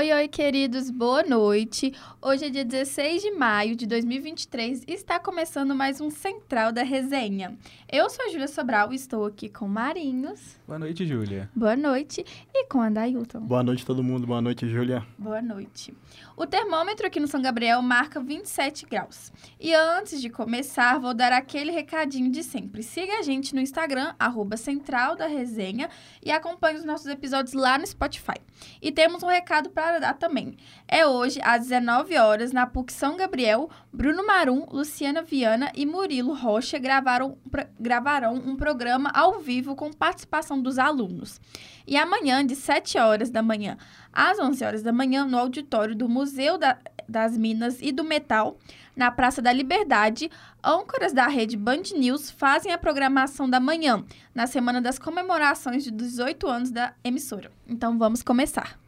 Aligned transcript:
Oi, 0.00 0.10
oi, 0.14 0.28
queridos, 0.28 0.88
boa 0.88 1.22
noite. 1.22 1.92
Hoje 2.22 2.46
é 2.46 2.48
dia 2.48 2.64
16 2.64 3.20
de 3.20 3.32
maio 3.32 3.76
de 3.76 3.86
2023 3.86 4.84
e 4.88 4.94
está 4.94 5.18
começando 5.18 5.74
mais 5.74 6.00
um 6.00 6.08
Central 6.08 6.72
da 6.72 6.82
Resenha. 6.82 7.58
Eu 7.86 8.08
sou 8.08 8.24
a 8.24 8.30
Júlia 8.30 8.48
Sobral 8.48 8.94
e 8.94 8.96
estou 8.96 9.26
aqui 9.26 9.50
com 9.50 9.68
Marinhos. 9.68 10.58
Boa 10.66 10.78
noite, 10.78 11.06
Júlia. 11.06 11.50
Boa 11.54 11.76
noite. 11.76 12.24
E 12.54 12.64
com 12.64 12.80
a 12.80 12.88
Dailton. 12.88 13.40
Boa 13.40 13.62
noite, 13.62 13.84
todo 13.84 14.02
mundo. 14.02 14.26
Boa 14.26 14.40
noite, 14.40 14.66
Júlia. 14.66 15.06
Boa 15.18 15.42
noite. 15.42 15.92
O 16.34 16.46
termômetro 16.46 17.06
aqui 17.06 17.20
no 17.20 17.28
São 17.28 17.42
Gabriel 17.42 17.82
marca 17.82 18.20
27 18.20 18.86
graus. 18.86 19.30
E 19.60 19.74
antes 19.74 20.18
de 20.22 20.30
começar, 20.30 20.98
vou 20.98 21.12
dar 21.12 21.30
aquele 21.30 21.72
recadinho 21.72 22.30
de 22.30 22.42
sempre. 22.42 22.82
Siga 22.82 23.18
a 23.18 23.22
gente 23.22 23.54
no 23.54 23.60
Instagram, 23.60 24.14
arroba 24.18 24.56
Central 24.56 25.14
da 25.14 25.26
Resenha, 25.26 25.90
e 26.24 26.30
acompanhe 26.30 26.78
os 26.78 26.84
nossos 26.84 27.06
episódios 27.06 27.52
lá 27.52 27.76
no 27.76 27.86
Spotify. 27.86 28.40
E 28.80 28.90
temos 28.90 29.22
um 29.22 29.28
recado 29.28 29.68
para 29.68 29.89
também. 30.18 30.56
É 30.86 31.06
hoje, 31.06 31.40
às 31.42 31.62
19 31.62 32.16
horas, 32.16 32.52
na 32.52 32.66
PUC 32.66 32.92
São 32.92 33.16
Gabriel, 33.16 33.70
Bruno 33.92 34.26
Marum, 34.26 34.66
Luciana 34.70 35.22
Viana 35.22 35.72
e 35.74 35.86
Murilo 35.86 36.34
Rocha 36.34 36.78
gravaram, 36.78 37.38
gravarão 37.78 38.34
um 38.34 38.56
programa 38.56 39.10
ao 39.14 39.40
vivo 39.40 39.74
com 39.74 39.92
participação 39.92 40.60
dos 40.60 40.78
alunos. 40.78 41.40
E 41.86 41.96
amanhã, 41.96 42.44
de 42.44 42.54
7 42.54 42.98
horas 42.98 43.30
da 43.30 43.42
manhã 43.42 43.76
às 44.12 44.38
11 44.38 44.64
horas 44.64 44.82
da 44.82 44.92
manhã, 44.92 45.24
no 45.24 45.38
auditório 45.38 45.94
do 45.94 46.08
Museu 46.08 46.58
da, 46.58 46.78
das 47.08 47.36
Minas 47.36 47.78
e 47.80 47.92
do 47.92 48.04
Metal, 48.04 48.58
na 48.94 49.10
Praça 49.10 49.40
da 49.40 49.52
Liberdade, 49.52 50.30
âncoras 50.62 51.12
da 51.12 51.26
rede 51.26 51.56
Band 51.56 51.82
News 51.96 52.30
fazem 52.30 52.72
a 52.72 52.78
programação 52.78 53.48
da 53.48 53.60
manhã, 53.60 54.04
na 54.34 54.46
semana 54.46 54.80
das 54.80 54.98
comemorações 54.98 55.84
de 55.84 55.90
18 55.90 56.46
anos 56.48 56.70
da 56.70 56.94
emissora. 57.04 57.50
Então 57.66 57.98
vamos 57.98 58.22
começar. 58.22 58.78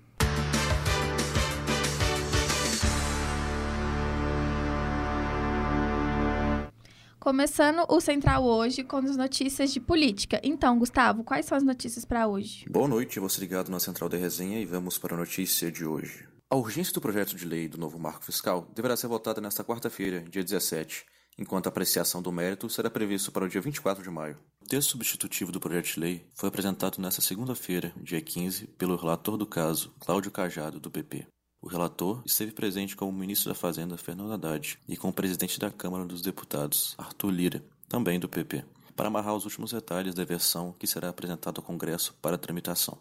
Começando 7.23 7.87
o 7.89 8.01
Central 8.01 8.45
hoje 8.45 8.83
com 8.83 8.97
as 8.97 9.17
notícias 9.17 9.73
de 9.73 9.78
política. 9.78 10.41
Então, 10.42 10.77
Gustavo, 10.77 11.23
quais 11.23 11.47
são 11.47 11.56
as 11.56 11.62
notícias 11.62 12.05
para 12.05 12.27
hoje? 12.27 12.67
Boa 12.69 12.89
noite, 12.89 13.20
você 13.20 13.41
ligado 13.41 13.70
na 13.70 13.79
Central 13.79 14.09
da 14.09 14.17
Resenha 14.17 14.59
e 14.59 14.67
vamos 14.67 14.98
para 14.98 15.14
a 15.14 15.17
notícia 15.17 15.70
de 15.70 15.84
hoje. 15.84 16.27
A 16.51 16.56
urgência 16.56 16.92
do 16.92 17.01
projeto 17.01 17.37
de 17.37 17.45
lei 17.45 17.69
do 17.69 17.79
novo 17.79 17.97
marco 17.97 18.25
fiscal 18.25 18.69
deverá 18.75 18.97
ser 18.97 19.06
votada 19.06 19.41
nesta 19.41 19.62
quarta-feira, 19.62 20.25
dia 20.29 20.42
17, 20.42 21.06
enquanto 21.39 21.67
a 21.67 21.69
apreciação 21.69 22.20
do 22.20 22.33
mérito 22.33 22.69
será 22.69 22.91
previsto 22.91 23.31
para 23.31 23.45
o 23.45 23.48
dia 23.48 23.61
24 23.61 24.03
de 24.03 24.11
maio. 24.11 24.36
O 24.61 24.67
texto 24.67 24.91
substitutivo 24.91 25.53
do 25.53 25.61
projeto 25.61 25.95
de 25.95 26.01
lei 26.01 26.27
foi 26.34 26.48
apresentado 26.48 27.01
nesta 27.01 27.20
segunda-feira, 27.20 27.92
dia 28.03 28.20
15, 28.20 28.67
pelo 28.67 28.97
relator 28.97 29.36
do 29.36 29.47
caso, 29.47 29.95
Cláudio 30.01 30.33
Cajado, 30.33 30.81
do 30.81 30.91
PP. 30.91 31.29
O 31.63 31.69
relator 31.69 32.21
esteve 32.27 32.51
presente 32.51 32.97
com 32.97 33.09
o 33.09 33.13
ministro 33.13 33.49
da 33.49 33.55
Fazenda, 33.55 33.97
Fernando 33.97 34.33
Haddad, 34.33 34.81
e 34.89 34.97
com 34.97 35.11
o 35.11 35.13
presidente 35.13 35.61
da 35.61 35.71
Câmara 35.71 36.05
dos 36.05 36.21
Deputados, 36.21 36.97
Arthur 36.99 37.31
Lira, 37.31 37.65
também 37.89 38.19
do 38.19 38.29
PP, 38.29 38.65
para 38.97 39.07
amarrar 39.07 39.37
os 39.37 39.45
últimos 39.45 39.71
detalhes 39.71 40.13
da 40.13 40.25
versão 40.25 40.75
que 40.77 40.89
será 40.89 41.09
apresentada 41.09 41.61
ao 41.61 41.65
Congresso 41.65 42.15
para 42.21 42.37
tramitação. 42.37 42.99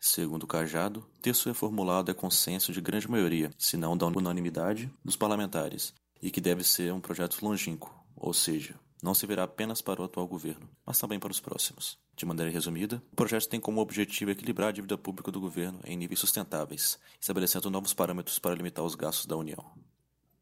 Segundo 0.00 0.48
Cajado, 0.48 1.06
texto 1.22 1.54
formulado 1.54 2.10
é 2.10 2.14
consenso 2.14 2.72
de 2.72 2.80
grande 2.80 3.08
maioria, 3.08 3.52
se 3.56 3.76
não 3.76 3.96
da 3.96 4.04
unanimidade, 4.06 4.90
dos 5.04 5.14
parlamentares, 5.14 5.94
e 6.20 6.28
que 6.28 6.40
deve 6.40 6.64
ser 6.64 6.92
um 6.92 7.00
projeto 7.00 7.38
longínquo, 7.40 7.94
ou 8.16 8.34
seja, 8.34 8.74
não 9.02 9.14
se 9.14 9.26
verá 9.26 9.42
apenas 9.42 9.82
para 9.82 10.00
o 10.00 10.04
atual 10.04 10.28
governo, 10.28 10.68
mas 10.86 10.98
também 10.98 11.18
para 11.18 11.32
os 11.32 11.40
próximos. 11.40 11.98
De 12.16 12.24
maneira 12.24 12.52
resumida, 12.52 13.02
o 13.12 13.16
projeto 13.16 13.48
tem 13.48 13.58
como 13.58 13.80
objetivo 13.80 14.30
equilibrar 14.30 14.68
a 14.68 14.72
dívida 14.72 14.96
pública 14.96 15.32
do 15.32 15.40
governo 15.40 15.80
em 15.84 15.96
níveis 15.96 16.20
sustentáveis, 16.20 17.00
estabelecendo 17.20 17.68
novos 17.68 17.92
parâmetros 17.92 18.38
para 18.38 18.54
limitar 18.54 18.84
os 18.84 18.94
gastos 18.94 19.26
da 19.26 19.36
União. 19.36 19.64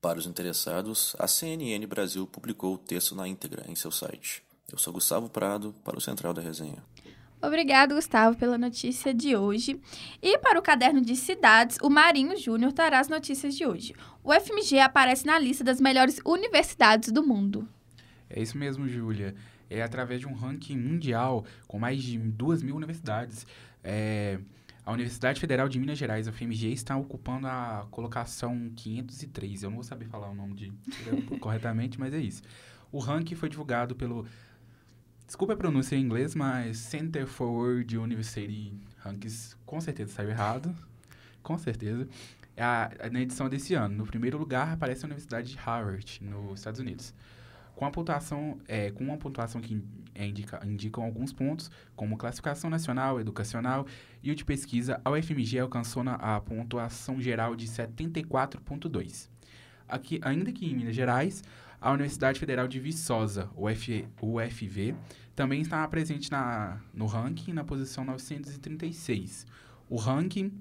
Para 0.01 0.19
os 0.19 0.27
interessados, 0.27 1.17
a 1.19 1.27
CNN 1.27 1.87
Brasil 1.87 2.27
publicou 2.27 2.75
o 2.75 2.79
texto 2.79 3.15
na 3.15 3.27
íntegra 3.27 3.65
em 3.67 3.75
seu 3.75 3.91
site. 3.91 4.43
Eu 4.71 4.79
sou 4.79 4.93
Gustavo 4.93 5.31
Prado, 5.31 5.75
para 5.83 5.97
o 5.97 6.01
Central 6.01 6.35
da 6.35 6.43
Resenha. 6.43 6.85
Obrigado, 7.43 7.95
Gustavo, 7.95 8.37
pela 8.37 8.59
notícia 8.59 9.15
de 9.15 9.35
hoje. 9.35 9.81
E 10.23 10.37
para 10.39 10.59
o 10.59 10.63
caderno 10.63 11.01
de 11.01 11.17
cidades, 11.17 11.79
o 11.83 11.89
Marinho 11.89 12.37
Júnior 12.37 12.73
trará 12.73 13.01
as 13.01 13.09
notícias 13.09 13.55
de 13.55 13.67
hoje. 13.67 13.95
O 14.23 14.33
FMG 14.33 14.79
aparece 14.81 15.25
na 15.25 15.39
lista 15.39 15.65
das 15.65 15.81
melhores 15.81 16.21
universidades 16.25 17.11
do 17.11 17.27
mundo. 17.27 17.67
É 18.31 18.41
isso 18.41 18.57
mesmo, 18.57 18.89
Júlia 18.89 19.35
é 19.71 19.83
através 19.83 20.21
de 20.21 20.27
um 20.27 20.35
ranking 20.35 20.77
mundial 20.77 21.47
com 21.69 21.79
mais 21.79 22.03
de 22.03 22.19
duas 22.19 22.63
mil 22.63 22.75
universidades. 22.77 23.47
É, 23.85 24.41
a 24.85 24.93
Universidade 24.93 25.41
Federal 25.41 25.69
de 25.69 25.79
Minas 25.79 25.97
Gerais, 25.97 26.27
a 26.27 26.33
FMG, 26.33 26.73
está 26.73 26.97
ocupando 26.97 27.47
a 27.47 27.87
colocação 27.91 28.73
503. 28.75 29.63
Eu 29.63 29.71
não 29.71 29.77
vou 29.77 29.85
saber 29.85 30.07
falar 30.07 30.29
o 30.29 30.35
nome 30.35 30.55
de, 30.55 30.73
corretamente, 31.39 32.01
mas 32.01 32.13
é 32.13 32.19
isso. 32.19 32.43
O 32.91 32.99
ranking 32.99 33.37
foi 33.37 33.49
divulgado 33.49 33.95
pelo. 33.95 34.27
Desculpa 35.25 35.53
a 35.53 35.57
pronúncia 35.57 35.95
em 35.95 36.03
inglês, 36.03 36.35
mas 36.35 36.79
Center 36.79 37.25
for 37.25 37.49
World 37.49 37.97
University 37.97 38.75
Rankings. 38.99 39.57
Com 39.65 39.81
certeza 39.81 40.13
saiu 40.13 40.31
errado. 40.31 40.75
Com 41.41 41.57
certeza. 41.57 42.09
A, 42.57 42.91
na 43.13 43.21
edição 43.21 43.49
desse 43.49 43.75
ano, 43.75 43.95
no 43.95 44.07
primeiro 44.07 44.37
lugar, 44.37 44.73
aparece 44.73 45.05
a 45.05 45.07
Universidade 45.07 45.53
de 45.53 45.57
Harvard, 45.57 46.21
nos 46.21 46.59
Estados 46.59 46.81
Unidos 46.81 47.15
com 47.81 47.87
a 47.87 47.91
pontuação, 47.91 48.59
é, 48.69 48.91
com 48.91 49.03
uma 49.05 49.17
pontuação 49.17 49.59
que 49.59 49.83
indica, 50.15 50.61
indicam 50.67 51.03
alguns 51.03 51.33
pontos, 51.33 51.71
como 51.97 52.19
classificação 52.19 52.69
nacional, 52.69 53.19
educacional 53.19 53.87
e 54.23 54.31
o 54.31 54.35
de 54.35 54.45
pesquisa, 54.45 55.01
a 55.03 55.11
UFMG 55.11 55.61
alcançou 55.61 56.05
na, 56.05 56.17
a 56.17 56.39
pontuação 56.43 57.19
geral 57.23 57.57
de 57.57 57.67
74,2. 57.67 59.31
Aqui, 59.89 60.21
ainda 60.23 60.53
que 60.53 60.67
em 60.67 60.75
Minas 60.77 60.95
Gerais, 60.95 61.43
a 61.81 61.91
Universidade 61.91 62.39
Federal 62.39 62.69
de 62.69 62.79
Viçosa, 62.79 63.49
UF, 63.57 64.07
UFV, 64.21 64.95
também 65.35 65.63
está 65.63 65.89
presente 65.89 66.31
na, 66.31 66.79
no 66.93 67.07
ranking 67.07 67.55
na 67.55 67.65
posição 67.65 68.05
936. 68.05 69.47
O 69.89 69.97
ranking 69.97 70.53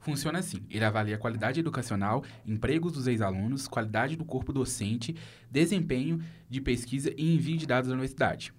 funciona 0.00 0.40
assim: 0.40 0.64
ele 0.68 0.84
avalia 0.84 1.14
a 1.14 1.18
qualidade 1.18 1.60
educacional, 1.60 2.24
empregos 2.44 2.92
dos 2.92 3.06
ex-alunos, 3.06 3.68
qualidade 3.68 4.16
do 4.16 4.24
corpo 4.24 4.52
docente, 4.52 5.14
desempenho 5.50 6.22
de 6.48 6.60
pesquisa 6.60 7.12
e 7.16 7.34
envio 7.34 7.56
de 7.56 7.66
dados 7.66 7.88
da 7.88 7.94
universidade. 7.94 8.52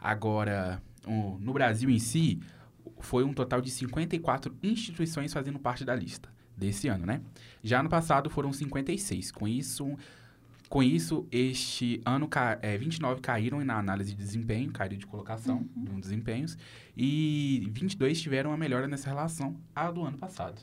Agora, 0.00 0.82
no 1.06 1.52
Brasil 1.52 1.88
em 1.88 1.98
si, 1.98 2.40
foi 3.00 3.24
um 3.24 3.32
total 3.32 3.60
de 3.60 3.70
54 3.70 4.56
instituições 4.62 5.32
fazendo 5.32 5.58
parte 5.58 5.84
da 5.84 5.94
lista 5.94 6.28
desse 6.56 6.88
ano, 6.88 7.04
né? 7.04 7.20
Já 7.62 7.82
no 7.82 7.88
passado 7.88 8.30
foram 8.30 8.52
56. 8.52 9.30
Com 9.30 9.46
isso, 9.46 9.96
com 10.68 10.82
isso 10.82 11.26
este 11.30 12.00
ano 12.04 12.28
é, 12.62 12.78
29 12.78 13.20
caíram 13.20 13.62
na 13.64 13.78
análise 13.78 14.14
de 14.14 14.16
desempenho, 14.16 14.72
caíram 14.72 14.96
de 14.96 15.06
colocação 15.06 15.68
uhum. 15.76 15.96
em 15.96 16.00
desempenhos, 16.00 16.56
e 16.96 17.68
22 17.70 18.20
tiveram 18.20 18.50
uma 18.50 18.56
melhora 18.56 18.88
nessa 18.88 19.08
relação 19.08 19.56
à 19.74 19.90
do 19.90 20.02
ano 20.02 20.16
passado. 20.16 20.60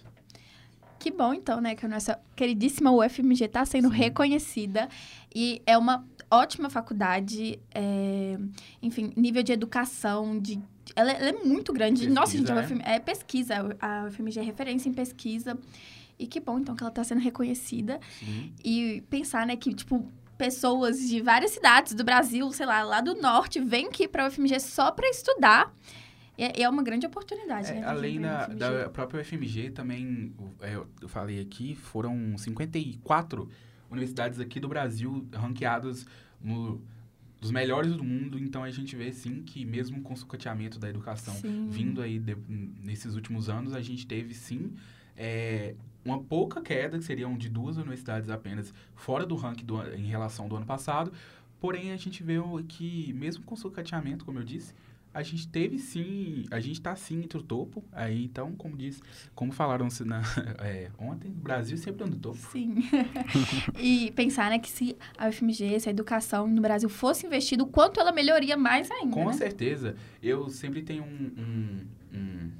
Que 1.04 1.12
bom, 1.12 1.34
então, 1.34 1.60
né, 1.60 1.76
que 1.76 1.86
a 1.86 1.90
nossa 1.90 2.18
queridíssima 2.34 2.90
UFMG 2.90 3.44
está 3.44 3.66
sendo 3.66 3.90
Sim. 3.90 3.98
reconhecida 3.98 4.88
e 5.36 5.62
é 5.66 5.78
uma 5.78 6.08
ótima 6.32 6.70
faculdade, 6.70 7.60
é, 7.76 8.38
enfim, 8.82 9.12
nível 9.14 9.44
de 9.44 9.52
educação, 9.52 10.40
de 10.40 10.62
ela, 10.96 11.12
ela 11.12 11.28
é 11.28 11.44
muito 11.44 11.74
grande. 11.74 12.04
Pesquisa, 12.04 12.14
Nossa, 12.18 12.38
gente, 12.38 12.50
a 12.50 12.56
UFMG, 12.56 12.84
é 12.86 13.00
pesquisa, 13.00 13.78
a 13.82 14.06
UFMG 14.06 14.40
é 14.40 14.44
referência 14.44 14.88
em 14.88 14.94
pesquisa. 14.94 15.60
E 16.18 16.26
que 16.26 16.40
bom, 16.40 16.58
então, 16.58 16.74
que 16.74 16.82
ela 16.82 16.90
está 16.90 17.04
sendo 17.04 17.20
reconhecida. 17.20 18.00
Sim. 18.20 18.54
E 18.64 19.04
pensar, 19.10 19.46
né, 19.46 19.58
que, 19.58 19.74
tipo, 19.74 20.10
pessoas 20.38 21.02
de 21.02 21.20
várias 21.20 21.52
cidades 21.52 21.94
do 21.94 22.06
Brasil, 22.06 22.50
sei 22.54 22.66
lá, 22.66 22.82
lá 22.82 23.02
do 23.02 23.14
norte, 23.16 23.60
vêm 23.60 23.88
aqui 23.88 24.08
para 24.08 24.24
a 24.24 24.28
UFMG 24.30 24.58
só 24.62 24.90
para 24.90 25.10
estudar. 25.10 25.70
É, 26.38 26.64
é 26.64 26.70
uma 26.70 26.84
grande 26.84 27.06
oportunidade, 27.06 27.72
é, 27.72 27.76
né? 27.76 27.86
Além 27.86 28.20
da, 28.20 28.48
da, 28.48 28.90
própria 28.90 29.22
UFMG, 29.22 29.72
também, 29.72 30.34
é, 30.60 30.76
eu 30.76 31.08
falei 31.08 31.40
aqui, 31.40 31.76
foram 31.76 32.38
54 32.38 33.48
universidades 33.90 34.40
aqui 34.40 34.60
do 34.60 34.68
Brasil 34.68 35.28
ranqueadas 35.34 36.06
no, 36.42 36.82
dos 37.40 37.52
melhores 37.52 37.96
do 37.96 38.04
mundo. 38.04 38.40
Então, 38.40 38.64
a 38.64 38.72
gente 38.72 38.96
vê, 38.96 39.12
sim, 39.12 39.44
que 39.44 39.64
mesmo 39.64 40.02
com 40.02 40.14
o 40.14 40.18
sucateamento 40.18 40.80
da 40.80 40.90
educação 40.90 41.36
sim. 41.36 41.68
vindo 41.70 42.02
aí 42.02 42.18
de, 42.18 42.36
nesses 42.82 43.14
últimos 43.14 43.50
anos, 43.50 43.74
a 43.76 43.82
gente 43.82 44.08
teve, 44.08 44.34
sim, 44.34 44.74
é, 45.16 45.76
uma 46.04 46.20
pouca 46.20 46.62
queda, 46.62 46.98
que 46.98 47.04
seriam 47.04 47.38
de 47.38 47.48
duas 47.48 47.78
universidades 47.78 48.30
apenas, 48.30 48.74
fora 48.96 49.26
do 49.26 49.36
ranking 49.36 49.66
do, 49.66 49.82
em 49.94 50.08
relação 50.08 50.48
do 50.48 50.56
ano 50.56 50.66
passado. 50.66 51.14
Porém, 51.60 51.92
a 51.92 51.98
gente 51.98 52.24
vê 52.24 52.36
que, 52.68 53.14
mesmo 53.14 53.44
com 53.44 53.54
o 53.54 53.58
sucateamento, 53.58 54.26
como 54.26 54.40
eu 54.40 54.44
disse, 54.44 54.74
a 55.14 55.22
gente 55.22 55.48
teve 55.48 55.78
sim, 55.78 56.46
a 56.50 56.60
gente 56.60 56.76
está 56.76 56.96
sim 56.96 57.24
entre 57.24 57.38
o 57.38 57.44
topo. 57.44 57.84
Aí, 57.92 58.24
então, 58.24 58.54
como 58.54 58.76
diz, 58.76 59.02
como 59.36 59.52
falaram 59.52 59.88
na, 60.06 60.22
é, 60.60 60.90
ontem, 60.98 61.30
o 61.30 61.36
Brasil 61.36 61.78
sempre 61.78 62.10
no 62.10 62.16
topo. 62.16 62.38
Sim. 62.38 62.76
e 63.80 64.12
pensar, 64.12 64.50
né, 64.50 64.60
que 64.60 64.70
se 64.70 64.98
a 65.18 65.30
UFMG, 65.30 65.80
se 65.80 65.90
a 65.90 65.92
educação 65.92 66.48
no 66.48 66.62
Brasil 66.62 66.90
fosse 66.90 67.26
investido, 67.26 67.64
o 67.64 67.68
quanto 67.68 68.00
ela 68.00 68.12
melhoraria 68.12 68.58
mais 68.58 68.90
ainda. 68.90 69.14
Com 69.14 69.28
né? 69.28 69.34
certeza. 69.34 69.96
Eu 70.22 70.50
sempre 70.50 70.82
tenho 70.82 71.04
um, 71.04 71.32
um, 71.38 72.18
um, 72.18 72.52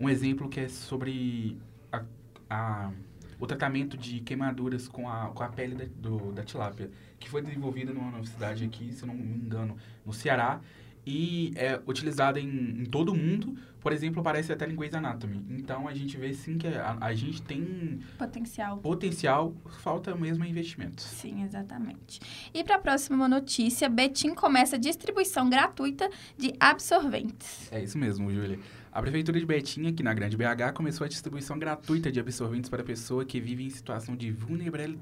um 0.00 0.08
exemplo 0.08 0.48
que 0.48 0.60
é 0.60 0.68
sobre 0.68 1.56
a 1.90 2.04
a, 2.48 2.90
o 3.38 3.46
tratamento 3.46 3.96
de 3.96 4.20
queimaduras 4.20 4.88
com 4.88 5.08
a, 5.08 5.28
com 5.28 5.42
a 5.42 5.48
pele 5.48 5.74
da, 5.74 5.84
do, 5.96 6.32
da 6.32 6.42
tilápia, 6.42 6.90
que 7.18 7.28
foi 7.28 7.42
desenvolvida 7.42 7.92
numa 7.92 8.08
universidade 8.08 8.64
aqui, 8.64 8.92
se 8.92 9.04
não 9.04 9.14
me 9.14 9.22
engano, 9.22 9.76
no 10.04 10.12
Ceará, 10.12 10.60
e 11.06 11.52
é 11.56 11.80
utilizada 11.86 12.38
em, 12.40 12.80
em 12.82 12.84
todo 12.84 13.12
o 13.12 13.14
mundo. 13.14 13.54
Por 13.80 13.92
exemplo, 13.92 14.20
aparece 14.20 14.52
até 14.52 14.68
em 14.68 14.74
Grey's 14.74 14.92
Anatomy. 14.92 15.44
Então, 15.50 15.86
a 15.86 15.94
gente 15.94 16.16
vê 16.16 16.34
sim 16.34 16.58
que 16.58 16.66
a, 16.66 16.98
a 17.00 17.14
gente 17.14 17.40
tem 17.40 18.00
Potencial. 18.18 18.78
potencial, 18.78 19.54
falta 19.80 20.14
mesmo 20.16 20.44
investimento. 20.44 21.00
Sim, 21.00 21.44
exatamente. 21.44 22.20
E 22.52 22.64
para 22.64 22.74
a 22.74 22.78
próxima 22.80 23.28
notícia, 23.28 23.88
Betim 23.88 24.34
começa 24.34 24.76
a 24.76 24.78
distribuição 24.78 25.48
gratuita 25.48 26.10
de 26.36 26.52
absorventes. 26.58 27.72
É 27.72 27.82
isso 27.82 27.96
mesmo, 27.96 28.30
Júlia. 28.32 28.58
A 28.90 29.00
Prefeitura 29.00 29.38
de 29.38 29.46
Betim, 29.46 29.86
aqui 29.86 30.02
na 30.02 30.12
Grande 30.12 30.36
BH, 30.36 30.72
começou 30.74 31.04
a 31.04 31.08
distribuição 31.08 31.56
gratuita 31.58 32.10
de 32.10 32.18
absorventes 32.18 32.68
para 32.68 32.82
pessoa 32.82 33.24
que 33.24 33.40
vive 33.40 33.64
em 33.64 33.70
situação 33.70 34.16
de 34.16 34.32
vulnerabilidade. 34.32 34.98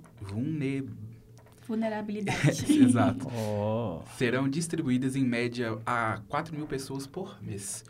Vulnerabilidade. 1.67 2.71
Exato. 2.73 3.27
Oh. 3.29 4.03
Serão 4.17 4.49
distribuídas 4.49 5.17
em 5.17 5.25
média 5.25 5.79
a 5.85 6.21
4 6.29 6.55
mil 6.55 6.67
pessoas 6.67 7.07
por 7.07 7.43
mês. 7.43 7.85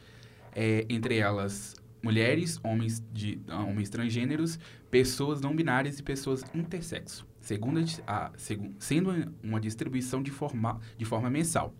É, 0.54 0.86
entre 0.88 1.18
elas, 1.18 1.76
mulheres, 2.02 2.58
homens, 2.62 3.02
de, 3.12 3.40
homens 3.48 3.90
transgêneros, 3.90 4.58
pessoas 4.90 5.40
não 5.40 5.54
binárias 5.54 5.98
e 5.98 6.02
pessoas 6.02 6.44
intersexo. 6.54 7.26
Segundo 7.40 7.84
a, 8.06 8.32
sendo 8.78 9.32
uma 9.42 9.60
distribuição 9.60 10.22
de 10.22 10.30
forma, 10.30 10.80
de 10.96 11.04
forma 11.04 11.28
mensal. 11.28 11.74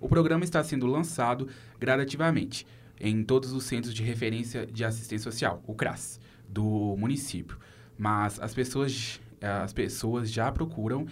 O 0.00 0.08
programa 0.08 0.44
está 0.44 0.62
sendo 0.62 0.86
lançado 0.86 1.48
gradativamente 1.78 2.66
em 3.00 3.22
todos 3.22 3.52
os 3.52 3.64
centros 3.64 3.94
de 3.94 4.02
referência 4.02 4.66
de 4.66 4.84
assistência 4.84 5.30
social, 5.30 5.62
o 5.66 5.74
CRAS, 5.74 6.20
do 6.48 6.96
município. 6.98 7.58
Mas 7.96 8.40
as 8.40 8.54
pessoas, 8.54 9.20
as 9.40 9.72
pessoas 9.72 10.30
já 10.30 10.50
procuram 10.52 11.06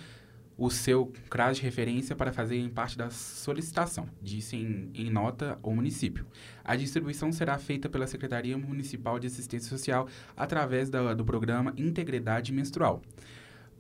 o 0.57 0.71
seu 0.71 1.13
CRAS 1.29 1.57
de 1.57 1.63
referência 1.63 2.15
para 2.15 2.33
fazerem 2.33 2.69
parte 2.69 2.97
da 2.97 3.11
solicitação, 3.11 4.09
disse 4.23 4.57
em, 4.57 4.91
em 4.95 5.11
nota 5.11 5.59
o 5.63 5.75
município. 5.75 6.27
A 6.65 6.77
distribuição 6.77 7.33
será 7.33 7.59
feita 7.59 7.89
pela 7.89 8.07
Secretaria 8.07 8.57
Municipal 8.57 9.19
de 9.19 9.27
Assistência 9.27 9.69
Social 9.69 10.09
através 10.37 10.89
da, 10.89 11.13
do 11.15 11.25
programa 11.25 11.75
Integridade 11.77 12.53
Menstrual. 12.53 13.03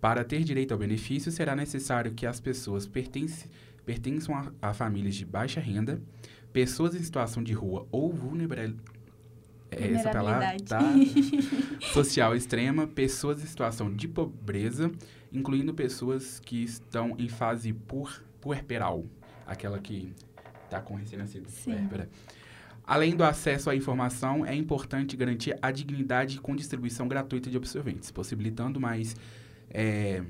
Para 0.01 0.25
ter 0.25 0.43
direito 0.45 0.73
ao 0.73 0.79
benefício, 0.79 1.31
será 1.31 1.55
necessário 1.57 2.13
que 2.13 2.27
as 2.27 2.41
pessoas 2.41 2.87
pertence, 2.87 3.49
pertençam 3.87 4.35
a, 4.35 4.53
a 4.61 4.75
famílias 4.75 5.15
de 5.15 5.25
baixa 5.25 5.61
renda, 5.61 6.03
pessoas 6.53 6.95
em 6.95 7.03
situação 7.03 7.43
de 7.43 7.53
rua 7.53 7.87
ou 7.91 8.13
vulnerabilidade. 8.13 9.04
Essa 9.97 10.11
palavra 10.11 10.57
tá 10.69 10.81
social 11.93 12.35
extrema, 12.35 12.87
pessoas 12.87 13.43
em 13.43 13.47
situação 13.47 13.93
de 13.93 14.07
pobreza, 14.09 14.91
incluindo 15.33 15.73
pessoas 15.75 16.39
que 16.41 16.63
estão 16.63 17.15
em 17.19 17.29
fase 17.29 17.73
pur, 17.73 18.23
puerperal, 18.41 19.05
aquela 19.47 19.79
que 19.79 20.13
está 20.65 20.81
com 20.81 20.95
recém-nascido. 20.95 21.49
Além 22.87 23.17
do 23.17 23.25
acesso 23.25 23.71
à 23.71 23.75
informação, 23.77 24.45
é 24.45 24.55
importante 24.55 25.17
garantir 25.17 25.57
a 25.63 25.71
dignidade 25.71 26.39
com 26.41 26.55
distribuição 26.55 27.09
gratuita 27.09 27.51
de 27.51 27.57
absorventes, 27.57 28.11
possibilitando 28.11 28.79
mais 28.79 29.17
é, 29.71 30.23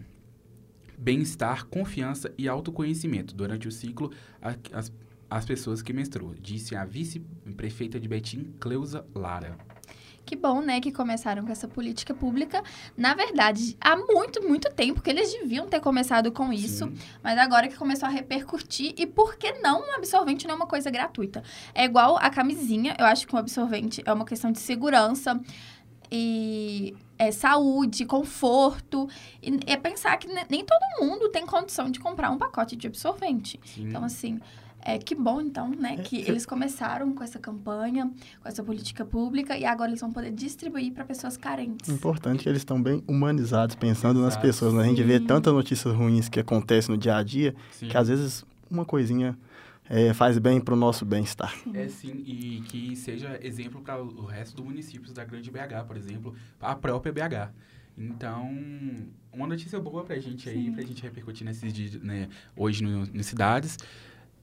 bem-estar, 0.97 1.67
confiança 1.67 2.33
e 2.39 2.49
autoconhecimento. 2.49 3.35
Durante 3.35 3.67
o 3.67 3.73
ciclo 3.73 4.13
a- 4.41 4.55
as, 4.73 4.93
as 5.31 5.45
pessoas 5.45 5.83
que 5.83 5.93
menstruam, 5.93 6.35
disse 6.41 6.77
a 6.77 6.85
vice-prefeita 6.85 7.99
de 7.99 8.09
Betim, 8.09 8.55
Cleusa 8.61 9.05
Lara. 9.15 9.57
Que 10.27 10.37
bom, 10.37 10.63
né, 10.63 10.81
que 10.81 10.91
começaram 10.91 11.45
com 11.45 11.53
essa 11.53 11.69
política 11.69 12.15
pública. 12.15 12.63
Na 12.97 13.13
verdade, 13.13 13.77
há 13.79 13.95
muito, 13.95 14.43
muito 14.43 14.71
tempo 14.73 15.03
que 15.03 15.11
eles 15.11 15.31
deviam 15.31 15.69
ter 15.69 15.81
começado 15.81 16.33
com 16.33 16.51
isso, 16.51 16.87
Sim. 16.87 16.97
mas 17.23 17.37
agora 17.39 17.69
que 17.69 17.77
começou 17.77 18.09
a 18.09 18.11
repercutir, 18.11 18.95
e 18.97 19.07
por 19.07 19.37
que 19.37 19.53
não 19.61 19.83
um 19.83 19.95
absorvente 19.97 20.47
não 20.47 20.55
é 20.55 20.57
uma 20.57 20.67
coisa 20.67 20.91
gratuita? 20.91 21.43
É 21.75 21.85
igual 21.85 22.17
a 22.17 22.31
camisinha, 22.31 22.97
eu 22.99 23.05
acho 23.05 23.27
que 23.27 23.35
um 23.37 23.39
absorvente 23.39 24.03
é 24.07 24.13
uma 24.13 24.25
questão 24.25 24.51
de 24.51 24.61
segurança 24.61 25.39
e 26.11 26.95
é, 27.19 27.31
saúde, 27.31 28.05
conforto. 28.07 29.09
E 29.43 29.59
é 29.67 29.77
pensar 29.77 30.17
que 30.17 30.27
ne- 30.27 30.47
nem 30.49 30.65
todo 30.65 30.81
mundo 31.01 31.29
tem 31.29 31.45
condição 31.47 31.91
de 31.91 31.99
comprar 32.01 32.31
um 32.31 32.39
pacote 32.39 32.77
de 32.77 32.87
absorvente. 32.87 33.61
Sim. 33.65 33.89
Então, 33.89 34.05
assim, 34.05 34.41
é 34.85 34.99
que 34.99 35.15
bom, 35.15 35.41
então, 35.41 35.71
né, 35.71 35.97
que 35.97 36.23
É, 36.23 36.29
eles 36.29 36.45
começaram 36.45 37.13
com 37.13 37.25
essa 37.25 37.39
campanha, 37.39 38.11
com 38.43 38.49
essa 38.49 38.63
política 38.63 39.05
pública, 39.05 39.57
e 39.57 39.65
agora 39.65 39.91
eles 39.91 40.01
vão 40.01 40.13
poder 40.13 40.31
distribuir 40.31 40.93
para 40.93 41.05
pessoas 41.05 41.37
carentes. 41.37 41.89
Importante 41.89 42.43
que 42.43 42.49
eles 42.49 42.61
estão 42.61 42.81
bem 42.83 43.03
humanizados, 43.09 43.75
pensando 43.75 44.21
nas 44.21 44.35
Exato. 44.35 44.47
pessoas. 44.47 44.75
Né? 44.75 44.83
A 44.83 44.87
gente 44.87 45.03
vê 45.03 45.19
tantas 45.19 45.53
notícias 45.53 45.95
ruins 45.95 46.29
que 46.29 46.39
acontecem 46.39 46.95
no 46.95 47.01
dia 47.01 47.17
a 47.17 47.23
dia, 47.23 47.55
Sim. 47.73 47.89
que 47.89 47.97
às 47.97 48.09
vezes 48.09 48.45
uma 48.71 48.85
coisinha 48.85 49.37
é, 49.89 50.13
faz 50.15 50.39
bem 50.39 50.61
para 50.61 50.75
o 50.75 50.77
nosso 50.77 51.05
bem-estar. 51.05 51.55
É 51.73 51.89
sim, 51.89 52.23
e 52.27 52.63
que 52.69 52.97
seja 52.97 53.39
exemplo 53.43 53.81
para 53.83 54.03
o 54.03 54.25
resto 54.25 54.57
dos 54.57 54.65
municípios 54.65 55.13
da 55.13 55.25
Grande 55.25 55.51
BH, 55.51 55.85
por 55.87 55.97
exemplo, 55.97 56.35
a 56.61 56.75
própria 56.75 57.13
BH. 57.13 57.53
Então, 57.97 58.51
uma 59.33 59.47
notícia 59.47 59.79
boa 59.79 60.03
pra 60.03 60.19
gente 60.19 60.49
aí, 60.49 60.65
Sim. 60.65 60.73
pra 60.73 60.83
gente 60.83 61.03
repercutir 61.03 61.45
nesses 61.47 61.73
dias, 61.73 61.95
né, 62.03 62.29
hoje 62.57 62.83
no, 62.83 63.07
nas 63.13 63.27
cidades. 63.27 63.79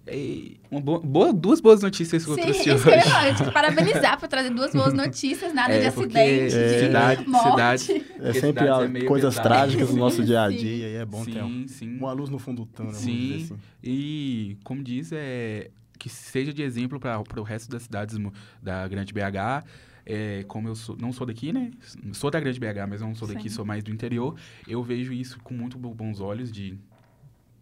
E 0.08 0.60
uma 0.72 0.82
boa, 0.82 1.00
boa- 1.00 1.32
duas 1.34 1.62
boas 1.62 1.82
notícias 1.84 2.26
que 2.26 2.32
eu 2.32 2.36
Sim, 2.36 2.42
trouxe 2.42 2.60
isso 2.70 2.84
que 2.84 2.90
eu 2.90 2.94
hoje. 2.94 3.44
que 3.46 3.52
parabenizar 3.52 4.20
por 4.20 4.28
trazer 4.28 4.50
duas 4.50 4.74
boas 4.74 4.94
notícias, 4.94 5.54
nada 5.54 5.80
de 5.80 5.86
É, 5.86 5.92
porque 5.92 6.18
acidente, 6.18 6.56
de 6.56 6.80
cidade- 6.88 7.28
morte. 7.30 7.52
cidade- 7.84 7.92
É 7.92 8.24
Porque 8.24 8.40
sempre 8.40 8.68
é 8.68 9.06
coisas 9.06 9.36
pesado. 9.36 9.48
trágicas 9.48 9.90
no 9.92 9.98
nosso 9.98 10.24
dia 10.24 10.42
a 10.44 10.50
Sim. 10.50 10.58
dia 10.58 10.88
e 10.90 10.96
é 10.96 11.06
bom 11.06 11.24
ter 11.24 11.44
um- 11.44 11.68
Sim, 11.68 11.68
sim. 11.68 11.98
uma 11.98 12.12
luz 12.14 12.30
no 12.32 12.40
fundo 12.40 12.66
do 12.66 12.72
túnel, 12.72 12.94
Sim. 12.94 13.44
assim. 13.44 13.58
E, 13.84 14.58
como 14.64 14.84
diz, 14.84 15.12
é, 15.14 15.70
que 16.00 16.10
seja 16.10 16.52
de 16.52 16.64
exemplo 16.64 17.00
para 17.00 17.22
o 17.40 17.44
resto 17.44 17.70
das 17.70 17.84
cidades 17.84 18.18
da 18.62 18.88
Grande 18.88 19.14
BH. 19.14 19.64
É, 20.04 20.44
como 20.48 20.68
eu 20.68 20.74
sou- 20.74 20.98
não 21.00 21.14
sou 21.14 21.28
daqui, 21.28 21.54
né? 21.54 21.70
Sou 22.14 22.32
da 22.32 22.40
Grande 22.40 22.60
BH, 22.60 22.88
mas 22.90 23.02
não 23.02 23.14
sou 23.14 23.28
daqui, 23.28 23.44
Sim. 23.50 23.56
sou 23.58 23.64
mais 23.64 23.84
do 23.84 23.92
interior. 23.92 24.36
Eu 24.68 24.82
vejo 24.82 25.14
isso 25.14 25.38
com 25.44 25.54
muito 25.54 25.78
bo- 25.78 25.94
bons 25.94 26.20
olhos, 26.20 26.52
de 26.52 26.76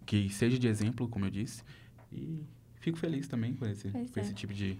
que 0.05 0.29
seja 0.29 0.57
de 0.57 0.65
exemplo, 0.65 1.05
como 1.09 1.25
eu 1.25 1.29
disse. 1.29 1.61
E 2.11 2.39
fico 2.79 2.97
feliz 2.97 3.27
também 3.27 3.53
com 3.53 3.65
esse, 3.65 3.89
Pois 3.89 4.11
com 4.11 4.19
é. 4.19 4.23
esse 4.23 4.33
tipo 4.33 4.53
de, 4.53 4.77